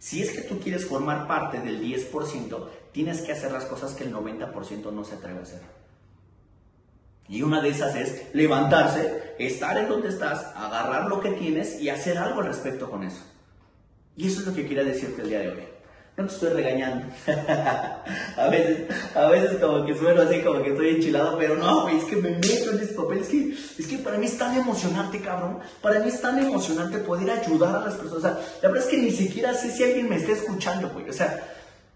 Si 0.00 0.22
es 0.22 0.30
que 0.30 0.40
tú 0.40 0.58
quieres 0.58 0.86
formar 0.86 1.28
parte 1.28 1.60
del 1.60 1.78
10%, 1.78 2.68
tienes 2.90 3.20
que 3.20 3.32
hacer 3.32 3.52
las 3.52 3.66
cosas 3.66 3.94
que 3.94 4.04
el 4.04 4.14
90% 4.14 4.90
no 4.90 5.04
se 5.04 5.16
atreve 5.16 5.40
a 5.40 5.42
hacer. 5.42 5.60
Y 7.28 7.42
una 7.42 7.60
de 7.60 7.68
esas 7.68 7.94
es 7.94 8.34
levantarse, 8.34 9.34
estar 9.38 9.76
en 9.76 9.88
donde 9.88 10.08
estás, 10.08 10.46
agarrar 10.56 11.06
lo 11.06 11.20
que 11.20 11.32
tienes 11.32 11.80
y 11.82 11.90
hacer 11.90 12.16
algo 12.16 12.40
al 12.40 12.46
respecto 12.46 12.90
con 12.90 13.04
eso. 13.04 13.22
Y 14.16 14.26
eso 14.26 14.40
es 14.40 14.46
lo 14.46 14.54
que 14.54 14.66
quería 14.66 14.84
decirte 14.84 15.20
el 15.20 15.28
día 15.28 15.40
de 15.40 15.48
hoy. 15.48 15.69
No 16.20 16.26
te 16.26 16.34
estoy 16.34 16.50
regañando. 16.50 17.06
a 18.36 18.48
veces, 18.50 18.88
a 19.14 19.26
veces 19.28 19.58
como 19.58 19.86
que 19.86 19.94
sueno 19.94 20.20
así, 20.20 20.40
como 20.42 20.62
que 20.62 20.70
estoy 20.70 20.88
enchilado, 20.90 21.38
pero 21.38 21.56
no, 21.56 21.88
es 21.88 22.04
que 22.04 22.16
me 22.16 22.30
meto 22.32 22.72
en 22.72 22.80
ese 22.80 22.92
papel. 22.92 23.20
Es 23.20 23.28
que, 23.28 23.54
es 23.78 23.86
que 23.86 23.98
para 23.98 24.18
mí 24.18 24.26
es 24.26 24.36
tan 24.36 24.54
emocionante, 24.54 25.18
cabrón. 25.20 25.60
Para 25.80 26.00
mí 26.00 26.08
es 26.08 26.20
tan 26.20 26.38
emocionante 26.38 26.98
poder 26.98 27.30
ayudar 27.30 27.74
a 27.74 27.86
las 27.86 27.94
personas. 27.94 28.18
O 28.18 28.20
sea, 28.20 28.38
la 28.60 28.68
verdad 28.68 28.84
es 28.84 28.90
que 28.90 28.98
ni 28.98 29.10
siquiera 29.10 29.54
sé 29.54 29.70
si 29.70 29.82
alguien 29.82 30.10
me 30.10 30.16
está 30.16 30.32
escuchando, 30.32 30.90
güey. 30.90 31.08
O 31.08 31.12
sea, 31.12 31.42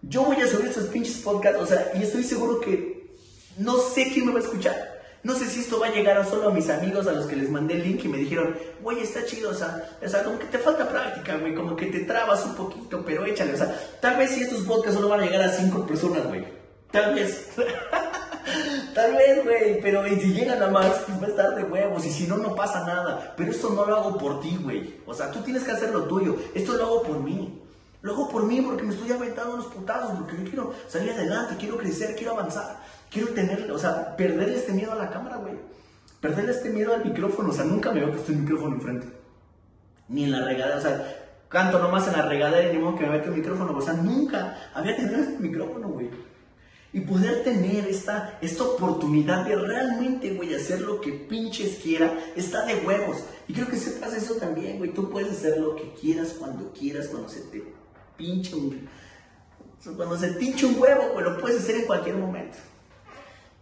Yo 0.01 0.25
voy 0.25 0.37
a 0.37 0.47
subir 0.47 0.67
estos 0.67 0.85
pinches 0.85 1.19
podcasts, 1.19 1.61
o 1.61 1.67
sea, 1.67 1.93
y 1.95 2.03
estoy 2.03 2.25
seguro 2.25 2.61
que 2.61 3.17
no 3.59 3.77
sé 3.77 4.11
quién 4.13 4.27
me 4.27 4.33
va 4.33 4.39
a 4.39 4.43
escuchar. 4.43 4.94
No 5.25 5.35
sé 5.35 5.47
si 5.47 5.61
esto 5.61 5.81
va 5.81 5.87
a 5.87 5.91
llegar 5.91 6.17
a 6.19 6.25
solo 6.25 6.49
a 6.49 6.53
mis 6.53 6.69
amigos 6.71 7.07
a 7.07 7.13
los 7.13 7.27
que 7.27 7.35
les 7.35 7.51
mandé 7.51 7.75
el 7.75 7.83
link 7.83 8.05
y 8.05 8.09
me 8.09 8.19
dijeron, 8.19 8.57
güey, 8.83 9.01
está 9.01 9.25
chido, 9.25 9.51
o 9.51 9.55
sea, 9.55 9.97
o 10.05 10.09
sea, 10.09 10.23
como 10.23 10.39
que 10.39 10.47
te 10.47 10.59
falta 10.59 10.89
práctica, 10.89 11.37
güey, 11.39 11.55
como 11.55 11.75
que 11.75 11.87
te 11.87 12.01
trabas 12.01 12.45
un 12.45 12.55
poquito, 12.55 13.03
pero 13.05 13.25
échale, 13.25 13.55
o 13.55 13.57
sea, 13.57 13.75
tal 14.01 14.19
vez 14.19 14.31
si 14.31 14.43
estos 14.43 14.61
podcasts 14.61 14.95
solo 14.95 15.09
van 15.09 15.21
a 15.21 15.25
llegar 15.25 15.43
a 15.43 15.49
cinco 15.49 15.87
personas, 15.87 16.27
güey. 16.29 16.45
Tal 16.91 17.15
vez. 17.15 17.49
Tal 18.95 19.13
vez, 19.15 19.43
güey, 19.43 19.81
pero 19.81 20.05
si 20.05 20.33
llegan 20.33 20.63
a 20.63 20.69
más, 20.69 20.87
pues 21.07 21.21
va 21.21 21.27
a 21.27 21.31
estar 21.31 21.55
de 21.57 21.65
huevos. 21.65 22.05
Y 22.07 22.11
si 22.11 22.27
no, 22.29 22.37
no 22.37 22.55
pasa 22.55 22.87
nada. 22.87 23.35
Pero 23.37 23.51
esto 23.51 23.71
no 23.71 23.85
lo 23.85 23.97
hago 23.97 24.17
por 24.17 24.41
ti, 24.41 24.57
güey. 24.63 25.01
O 25.07 25.13
sea, 25.13 25.33
tú 25.33 25.41
tienes 25.41 25.65
que 25.65 25.73
hacer 25.73 25.91
lo 25.91 26.05
tuyo. 26.05 26.37
Esto 26.55 26.75
lo 26.75 26.85
hago 26.85 27.03
por 27.03 27.19
mí. 27.19 27.61
Lo 28.03 28.13
hago 28.13 28.29
por 28.29 28.45
mí 28.45 28.61
porque 28.61 28.85
me 28.85 28.95
estoy 28.95 29.11
aventando 29.11 29.55
unos 29.55 29.67
putazos. 29.67 30.13
Porque 30.19 30.37
yo 30.37 30.45
quiero 30.45 30.75
salir 30.87 31.11
adelante, 31.11 31.57
quiero 31.59 31.77
crecer, 31.77 32.15
quiero 32.15 32.33
avanzar. 32.35 32.84
Quiero 33.15 33.29
tener, 33.29 33.71
o 33.71 33.79
sea, 33.79 34.17
perderle 34.17 34.57
este 34.57 34.73
miedo 34.73 34.91
a 34.91 34.97
la 34.97 35.09
cámara, 35.09 35.37
güey. 35.37 35.55
Perderle 36.21 36.51
este 36.51 36.71
miedo 36.71 36.93
al 36.93 37.05
micrófono. 37.05 37.51
O 37.51 37.53
sea, 37.53 37.65
nunca 37.65 37.93
me 37.93 38.01
veo 38.01 38.11
que 38.11 38.19
estoy 38.19 38.35
el 38.35 38.41
micrófono 38.41 38.75
enfrente. 38.75 39.07
Ni 40.09 40.25
en 40.25 40.33
la 40.33 40.45
regadera. 40.45 40.79
O 40.79 40.81
sea, 40.81 41.37
canto 41.49 41.79
nomás 41.79 42.09
en 42.09 42.15
la 42.15 42.23
regadera 42.23 42.69
y 42.69 42.77
ni 42.77 42.83
modo 42.83 42.97
que 42.97 43.07
me 43.07 43.11
meta 43.11 43.27
el 43.27 43.37
micrófono. 43.37 43.79
O 43.79 43.81
sea, 43.81 43.95
nunca 43.95 44.59
había 44.75 44.97
tenido 44.97 45.21
este 45.21 45.39
micrófono, 45.39 45.91
güey 45.91 46.11
y 46.95 47.01
poder 47.01 47.43
tener 47.43 47.89
esta, 47.89 48.39
esta 48.41 48.63
oportunidad 48.63 49.45
de 49.45 49.57
realmente, 49.57 50.33
güey, 50.35 50.55
hacer 50.55 50.81
lo 50.81 51.01
que 51.01 51.11
pinches 51.11 51.81
quiera, 51.83 52.17
está 52.37 52.65
de 52.67 52.77
huevos. 52.87 53.17
Y 53.49 53.53
creo 53.53 53.67
que 53.67 53.77
sepas 53.77 54.15
eso 54.15 54.35
también, 54.37 54.79
güey. 54.79 54.95
Tú 54.95 55.11
puedes 55.11 55.33
hacer 55.33 55.59
lo 55.59 55.75
que 55.75 55.93
quieras 55.95 56.37
cuando 56.39 56.73
quieras, 56.73 57.09
cuando 57.09 57.29
se 57.29 57.41
te 57.41 57.65
pinche 58.17 58.55
un... 58.55 58.89
Cuando 59.97 60.17
se 60.17 60.29
pinche 60.35 60.67
un 60.67 60.81
huevo, 60.81 61.11
güey, 61.13 61.25
lo 61.25 61.41
puedes 61.41 61.63
hacer 61.63 61.75
en 61.75 61.87
cualquier 61.87 62.17
momento. 62.17 62.59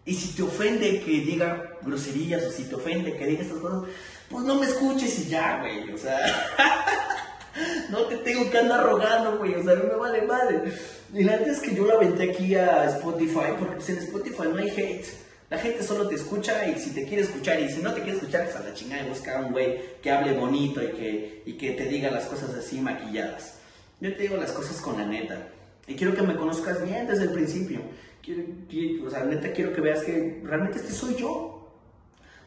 Y 0.05 0.15
si 0.15 0.35
te 0.35 0.43
ofende 0.43 1.01
que 1.01 1.11
diga 1.11 1.79
groserías 1.83 2.45
o 2.45 2.51
si 2.51 2.65
te 2.65 2.75
ofende 2.75 3.17
que 3.17 3.27
diga 3.27 3.43
estas 3.43 3.59
cosas, 3.59 3.89
pues 4.29 4.45
no 4.45 4.57
me 4.57 4.67
escuches 4.67 5.19
y 5.21 5.29
ya, 5.29 5.61
güey. 5.61 5.93
O 5.93 5.99
sea, 5.99 6.19
no 7.91 8.07
te 8.07 8.17
tengo 8.19 8.51
que 8.51 8.59
andar 8.59 8.85
rogando, 8.85 9.39
güey. 9.39 9.55
O 9.55 9.63
sea, 9.63 9.75
no 9.75 9.85
me 9.85 9.95
vale 9.95 10.23
madre. 10.23 10.73
Y 11.15 11.23
la 11.23 11.33
verdad 11.33 11.51
es 11.51 11.61
que 11.61 11.75
yo 11.75 11.87
la 11.87 11.95
aventé 11.95 12.31
aquí 12.31 12.55
a 12.55 12.87
Spotify, 12.87 13.55
porque 13.59 13.75
pues 13.77 13.89
en 13.91 13.99
Spotify 13.99 14.49
no 14.51 14.57
hay 14.57 14.71
hate. 14.71 15.07
La 15.51 15.59
gente 15.59 15.83
solo 15.83 16.09
te 16.09 16.15
escucha 16.15 16.67
y 16.67 16.79
si 16.79 16.91
te 16.91 17.05
quiere 17.05 17.25
escuchar 17.25 17.61
y 17.61 17.71
si 17.71 17.83
no 17.83 17.93
te 17.93 18.01
quiere 18.01 18.17
escuchar, 18.17 18.45
pues 18.45 18.57
a 18.57 18.61
la 18.61 18.73
chingada 18.73 19.03
y 19.03 19.09
busca 19.11 19.37
a 19.37 19.41
un 19.43 19.53
güey 19.53 20.01
que 20.01 20.11
hable 20.11 20.33
bonito 20.33 20.83
y 20.83 20.93
que, 20.93 21.43
y 21.45 21.53
que 21.53 21.73
te 21.73 21.85
diga 21.85 22.11
las 22.11 22.25
cosas 22.25 22.55
así 22.55 22.81
maquilladas. 22.81 23.59
Yo 24.01 24.17
te 24.17 24.23
digo 24.23 24.39
las 24.39 24.51
cosas 24.51 24.81
con 24.81 24.97
la 24.97 25.05
neta. 25.05 25.49
Y 25.87 25.95
quiero 25.95 26.15
que 26.15 26.23
me 26.23 26.37
conozcas 26.37 26.83
bien 26.83 27.07
desde 27.07 27.25
el 27.25 27.33
principio. 27.33 27.81
Quiero, 28.23 28.45
o 29.07 29.11
sea, 29.11 29.25
neta 29.25 29.53
quiero 29.53 29.73
que 29.73 29.81
veas 29.81 30.05
que 30.05 30.41
realmente 30.45 30.79
este 30.79 30.93
soy 30.93 31.17
yo. 31.17 31.53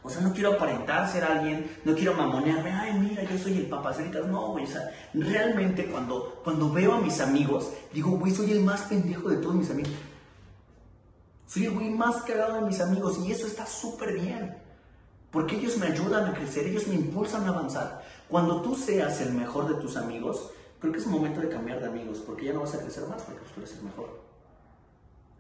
O 0.01 0.09
sea, 0.09 0.21
no 0.21 0.33
quiero 0.33 0.53
aparentar 0.53 1.11
ser 1.11 1.23
alguien, 1.23 1.79
no 1.83 1.95
quiero 1.95 2.13
mamonearme, 2.13 2.71
ay, 2.71 2.93
mira, 2.99 3.23
yo 3.23 3.37
soy 3.39 3.57
el 3.57 3.65
papaceritas. 3.65 4.27
No, 4.27 4.51
güey, 4.51 4.65
o 4.65 4.67
sea, 4.67 4.91
realmente 5.13 5.87
cuando, 5.87 6.41
cuando 6.43 6.71
veo 6.71 6.93
a 6.93 7.01
mis 7.01 7.19
amigos, 7.19 7.71
digo, 7.91 8.11
güey, 8.11 8.31
soy 8.31 8.51
el 8.51 8.61
más 8.61 8.83
pendejo 8.83 9.29
de 9.29 9.37
todos 9.37 9.55
mis 9.55 9.71
amigos. 9.71 9.93
Soy 11.47 11.65
el 11.65 11.71
güey 11.71 11.89
más 11.89 12.17
cagado 12.21 12.55
de 12.55 12.67
mis 12.67 12.79
amigos 12.79 13.19
y 13.25 13.31
eso 13.31 13.47
está 13.47 13.65
súper 13.65 14.13
bien. 14.13 14.55
Porque 15.31 15.57
ellos 15.57 15.77
me 15.77 15.87
ayudan 15.87 16.29
a 16.29 16.33
crecer, 16.33 16.67
ellos 16.67 16.87
me 16.87 16.95
impulsan 16.95 17.43
a 17.45 17.49
avanzar. 17.49 18.03
Cuando 18.29 18.61
tú 18.61 18.75
seas 18.75 19.19
el 19.21 19.33
mejor 19.33 19.67
de 19.67 19.81
tus 19.81 19.97
amigos, 19.97 20.51
creo 20.79 20.93
que 20.93 20.99
es 20.99 21.07
momento 21.07 21.41
de 21.41 21.49
cambiar 21.49 21.79
de 21.79 21.87
amigos, 21.87 22.23
porque 22.25 22.45
ya 22.45 22.53
no 22.53 22.61
vas 22.61 22.75
a 22.75 22.79
crecer 22.79 23.07
más, 23.07 23.23
porque 23.23 23.41
tú 23.53 23.59
eres 23.59 23.73
el 23.73 23.83
mejor. 23.83 24.24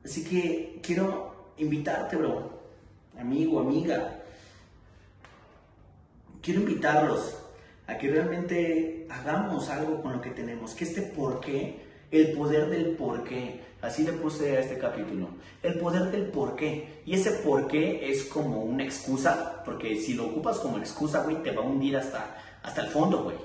Así 0.05 0.23
que 0.23 0.79
quiero 0.83 1.33
invitarte, 1.57 2.15
bro, 2.15 2.51
amigo, 3.19 3.59
amiga, 3.59 4.19
quiero 6.43 6.61
invitarlos 6.61 7.35
a 7.87 7.97
que 7.97 8.09
realmente 8.09 9.07
hagamos 9.09 9.67
algo 9.69 10.03
con 10.03 10.13
lo 10.13 10.21
que 10.21 10.29
tenemos, 10.29 10.75
que 10.75 10.83
este 10.83 11.01
por 11.01 11.39
qué, 11.39 11.83
el 12.11 12.33
poder 12.33 12.69
del 12.69 12.91
por 12.91 13.23
qué, 13.23 13.61
así 13.81 14.03
le 14.03 14.13
puse 14.13 14.55
a 14.55 14.59
este 14.59 14.77
capítulo, 14.77 15.29
el 15.63 15.79
poder 15.79 16.11
del 16.11 16.27
por 16.27 16.55
qué. 16.55 17.01
Y 17.03 17.15
ese 17.15 17.31
por 17.31 17.67
qué 17.67 18.11
es 18.11 18.25
como 18.25 18.61
una 18.61 18.83
excusa, 18.83 19.63
porque 19.65 19.99
si 19.99 20.13
lo 20.13 20.27
ocupas 20.27 20.59
como 20.59 20.77
excusa, 20.77 21.23
güey, 21.23 21.41
te 21.41 21.49
va 21.49 21.63
a 21.63 21.65
hundir 21.65 21.97
hasta, 21.97 22.37
hasta 22.61 22.81
el 22.81 22.87
fondo, 22.89 23.23
güey. 23.23 23.37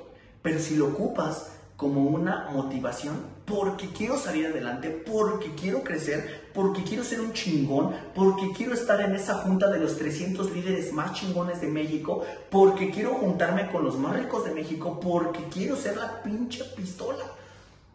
Pero 0.43 0.59
si 0.59 0.77
lo 0.77 0.89
ocupas 0.89 1.53
como 1.81 2.03
una 2.03 2.51
motivación 2.51 3.17
porque 3.47 3.89
quiero 3.89 4.19
salir 4.19 4.47
adelante, 4.47 4.91
porque 4.91 5.55
quiero 5.55 5.83
crecer, 5.83 6.40
porque 6.55 6.83
quiero 6.83 7.05
ser 7.05 7.21
un 7.21 7.33
chingón, 7.33 7.95
porque 8.15 8.51
quiero 8.57 8.75
estar 8.75 9.01
en 9.01 9.15
esa 9.15 9.35
junta 9.35 9.71
de 9.71 9.79
los 9.79 9.97
300 9.97 10.53
líderes 10.53 10.93
más 10.93 11.13
chingones 11.13 11.61
de 11.61 11.69
México, 11.69 12.25
porque 12.51 12.91
quiero 12.91 13.15
juntarme 13.15 13.71
con 13.71 13.85
los 13.85 13.99
más 13.99 14.17
ricos 14.17 14.45
de 14.45 14.53
México, 14.53 14.99
porque 15.01 15.45
quiero 15.53 15.77
ser 15.77 15.97
la 15.97 16.23
pinche 16.23 16.65
pistola. 16.77 17.25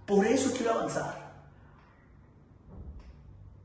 Por 0.06 0.26
eso 0.26 0.52
quiero 0.56 0.74
avanzar. 0.74 1.26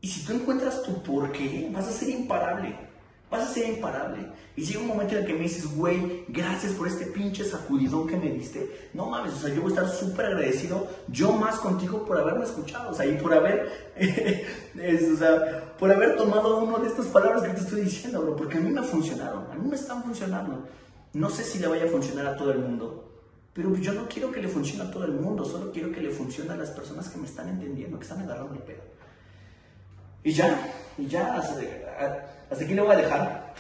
Y 0.01 0.09
si 0.09 0.25
tú 0.25 0.33
encuentras 0.33 0.83
tu 0.83 1.03
por 1.03 1.31
qué, 1.33 1.69
vas 1.73 1.87
a 1.87 1.93
ser 1.93 2.09
imparable 2.09 2.90
vas 3.31 3.49
a 3.49 3.53
ser 3.53 3.69
imparable. 3.69 4.27
Y 4.57 4.65
llega 4.65 4.81
un 4.81 4.89
momento 4.89 5.15
en 5.15 5.21
el 5.21 5.27
que 5.27 5.33
me 5.33 5.41
dices, 5.41 5.67
güey, 5.75 6.25
gracias 6.29 6.73
por 6.73 6.89
este 6.89 7.07
pinche 7.07 7.45
sacudidón 7.45 8.07
que 8.07 8.17
me 8.17 8.31
diste. 8.31 8.91
No 8.93 9.07
mames, 9.07 9.35
o 9.35 9.37
sea, 9.37 9.55
yo 9.55 9.63
voy 9.63 9.73
a 9.73 9.75
estar 9.75 9.89
súper 9.89 10.27
agradecido, 10.27 10.89
yo 11.09 11.33
más 11.33 11.57
contigo 11.61 12.05
por 12.05 12.19
haberme 12.19 12.45
escuchado, 12.45 12.91
o 12.91 12.95
sea, 12.95 13.07
y 13.07 13.17
por 13.17 13.33
haber, 13.33 13.93
o 15.15 15.17
sea, 15.17 15.75
por 15.79 15.91
haber 15.93 16.17
tomado 16.17 16.59
uno 16.59 16.79
de 16.79 16.89
estas 16.89 17.07
palabras 17.07 17.43
que 17.43 17.55
te 17.55 17.61
estoy 17.61 17.83
diciendo, 17.83 18.21
bro, 18.21 18.37
porque 18.37 18.59
a 18.59 18.61
mí 18.61 18.71
me 18.71 18.83
funcionaron, 18.83 19.47
a 19.51 19.55
mí 19.55 19.69
me 19.69 19.77
están 19.77 20.03
funcionando. 20.03 20.67
No 21.13 21.31
sé 21.31 21.45
si 21.45 21.59
le 21.59 21.67
vaya 21.67 21.85
a 21.85 21.89
funcionar 21.89 22.27
a 22.27 22.37
todo 22.37 22.53
el 22.53 22.59
mundo, 22.59 23.11
pero 23.53 23.75
yo 23.77 23.93
no 23.93 24.07
quiero 24.09 24.31
que 24.31 24.43
le 24.43 24.49
funcione 24.49 24.85
a 24.85 24.91
todo 24.91 25.05
el 25.05 25.13
mundo, 25.13 25.45
solo 25.45 25.73
quiero 25.73 25.91
que 25.91 26.01
le 26.01 26.11
funcione 26.11 26.53
a 26.53 26.57
las 26.57 26.71
personas 26.71 27.09
que 27.09 27.19
me 27.19 27.27
están 27.27 27.49
entendiendo, 27.49 27.99
que 27.99 28.05
están 28.05 28.21
agarrando 28.21 28.55
el 28.55 28.63
pedo. 28.63 28.83
Y 30.23 30.33
ya, 30.33 30.73
y 30.99 31.07
ya, 31.07 31.41
hasta, 32.51 32.65
aquí 32.65 32.75
lo 32.75 32.85
voy 32.85 32.95
a 32.95 32.99
dejar. 32.99 33.55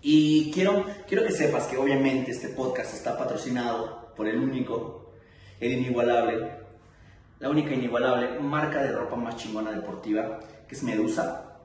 Y 0.00 0.50
quiero, 0.52 0.84
quiero 1.06 1.24
que 1.24 1.32
sepas 1.32 1.66
que 1.66 1.76
obviamente 1.76 2.30
este 2.30 2.48
podcast 2.48 2.94
está 2.94 3.16
patrocinado 3.16 4.12
por 4.16 4.28
el 4.28 4.38
único, 4.38 5.12
el 5.60 5.72
inigualable, 5.72 6.50
la 7.38 7.48
única 7.48 7.72
inigualable 7.72 8.38
marca 8.40 8.82
de 8.82 8.92
ropa 8.92 9.16
más 9.16 9.36
chingona 9.36 9.72
deportiva, 9.72 10.40
que 10.68 10.74
es 10.74 10.82
Medusa. 10.82 11.58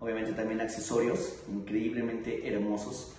Obviamente 0.00 0.32
también 0.32 0.60
accesorios 0.60 1.40
increíblemente 1.48 2.46
hermosos 2.46 3.14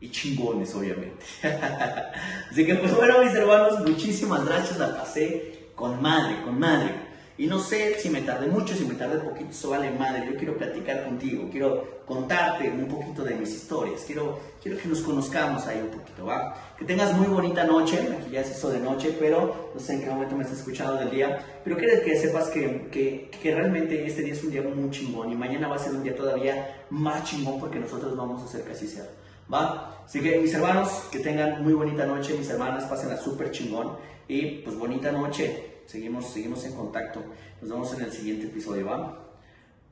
y 0.00 0.10
chingones, 0.10 0.74
obviamente. 0.74 1.24
Así 2.50 2.66
que 2.66 2.74
pues 2.76 2.94
bueno, 2.94 3.22
mis 3.22 3.34
hermanos, 3.34 3.80
muchísimas 3.80 4.44
gracias, 4.44 4.78
la 4.78 4.96
pasé 4.96 5.68
con 5.74 6.00
madre, 6.02 6.42
con 6.42 6.58
madre. 6.58 7.09
Y 7.40 7.46
no 7.46 7.58
sé 7.58 7.98
si 7.98 8.10
me 8.10 8.20
tardé 8.20 8.48
mucho, 8.48 8.74
si 8.74 8.84
me 8.84 8.92
tardé 8.92 9.18
poquito, 9.18 9.48
eso 9.48 9.70
vale 9.70 9.90
madre. 9.92 10.26
Yo 10.30 10.36
quiero 10.36 10.58
platicar 10.58 11.04
contigo, 11.04 11.48
quiero 11.50 12.02
contarte 12.04 12.68
un 12.68 12.86
poquito 12.86 13.24
de 13.24 13.34
mis 13.34 13.48
historias, 13.48 14.02
quiero, 14.06 14.38
quiero 14.62 14.76
que 14.76 14.86
nos 14.86 15.00
conozcamos 15.00 15.66
ahí 15.66 15.80
un 15.80 15.88
poquito, 15.88 16.26
¿va? 16.26 16.54
Que 16.78 16.84
tengas 16.84 17.16
muy 17.16 17.28
bonita 17.28 17.64
noche, 17.64 17.98
aquí 17.98 18.32
ya 18.32 18.44
se 18.44 18.52
hizo 18.52 18.68
de 18.68 18.80
noche, 18.80 19.16
pero 19.18 19.70
no 19.72 19.80
sé 19.80 19.94
en 19.94 20.02
qué 20.02 20.10
momento 20.10 20.36
me 20.36 20.42
estás 20.42 20.58
escuchando 20.58 20.96
del 20.96 21.10
día, 21.10 21.42
pero 21.64 21.78
quiero 21.78 22.02
que 22.02 22.14
sepas 22.18 22.48
que, 22.48 22.88
que, 22.92 23.30
que 23.42 23.54
realmente 23.54 24.04
este 24.04 24.20
día 24.20 24.34
es 24.34 24.44
un 24.44 24.50
día 24.50 24.60
muy 24.60 24.90
chingón 24.90 25.32
y 25.32 25.34
mañana 25.34 25.66
va 25.66 25.76
a 25.76 25.78
ser 25.78 25.94
un 25.94 26.02
día 26.02 26.14
todavía 26.14 26.84
más 26.90 27.24
chingón 27.24 27.58
porque 27.58 27.78
nosotros 27.78 28.14
vamos 28.18 28.42
a 28.42 28.44
hacer 28.44 28.70
así 28.70 28.86
sea. 28.86 29.06
¿Va? 29.50 30.02
Así 30.04 30.20
que 30.20 30.38
mis 30.38 30.52
hermanos, 30.52 31.04
que 31.10 31.20
tengan 31.20 31.64
muy 31.64 31.72
bonita 31.72 32.04
noche, 32.04 32.34
mis 32.36 32.50
hermanas, 32.50 32.84
pásenla 32.84 33.16
súper 33.16 33.50
chingón 33.50 33.96
y 34.28 34.58
pues 34.58 34.76
bonita 34.76 35.10
noche. 35.10 35.69
Seguimos, 35.90 36.28
seguimos 36.28 36.64
en 36.66 36.74
contacto. 36.74 37.20
Nos 37.60 37.68
vemos 37.68 37.92
en 37.94 38.04
el 38.04 38.12
siguiente 38.12 38.46
episodio, 38.46 38.86
¿va? 38.86 39.26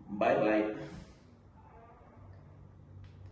Bye 0.09 0.37
bye. 0.37 0.98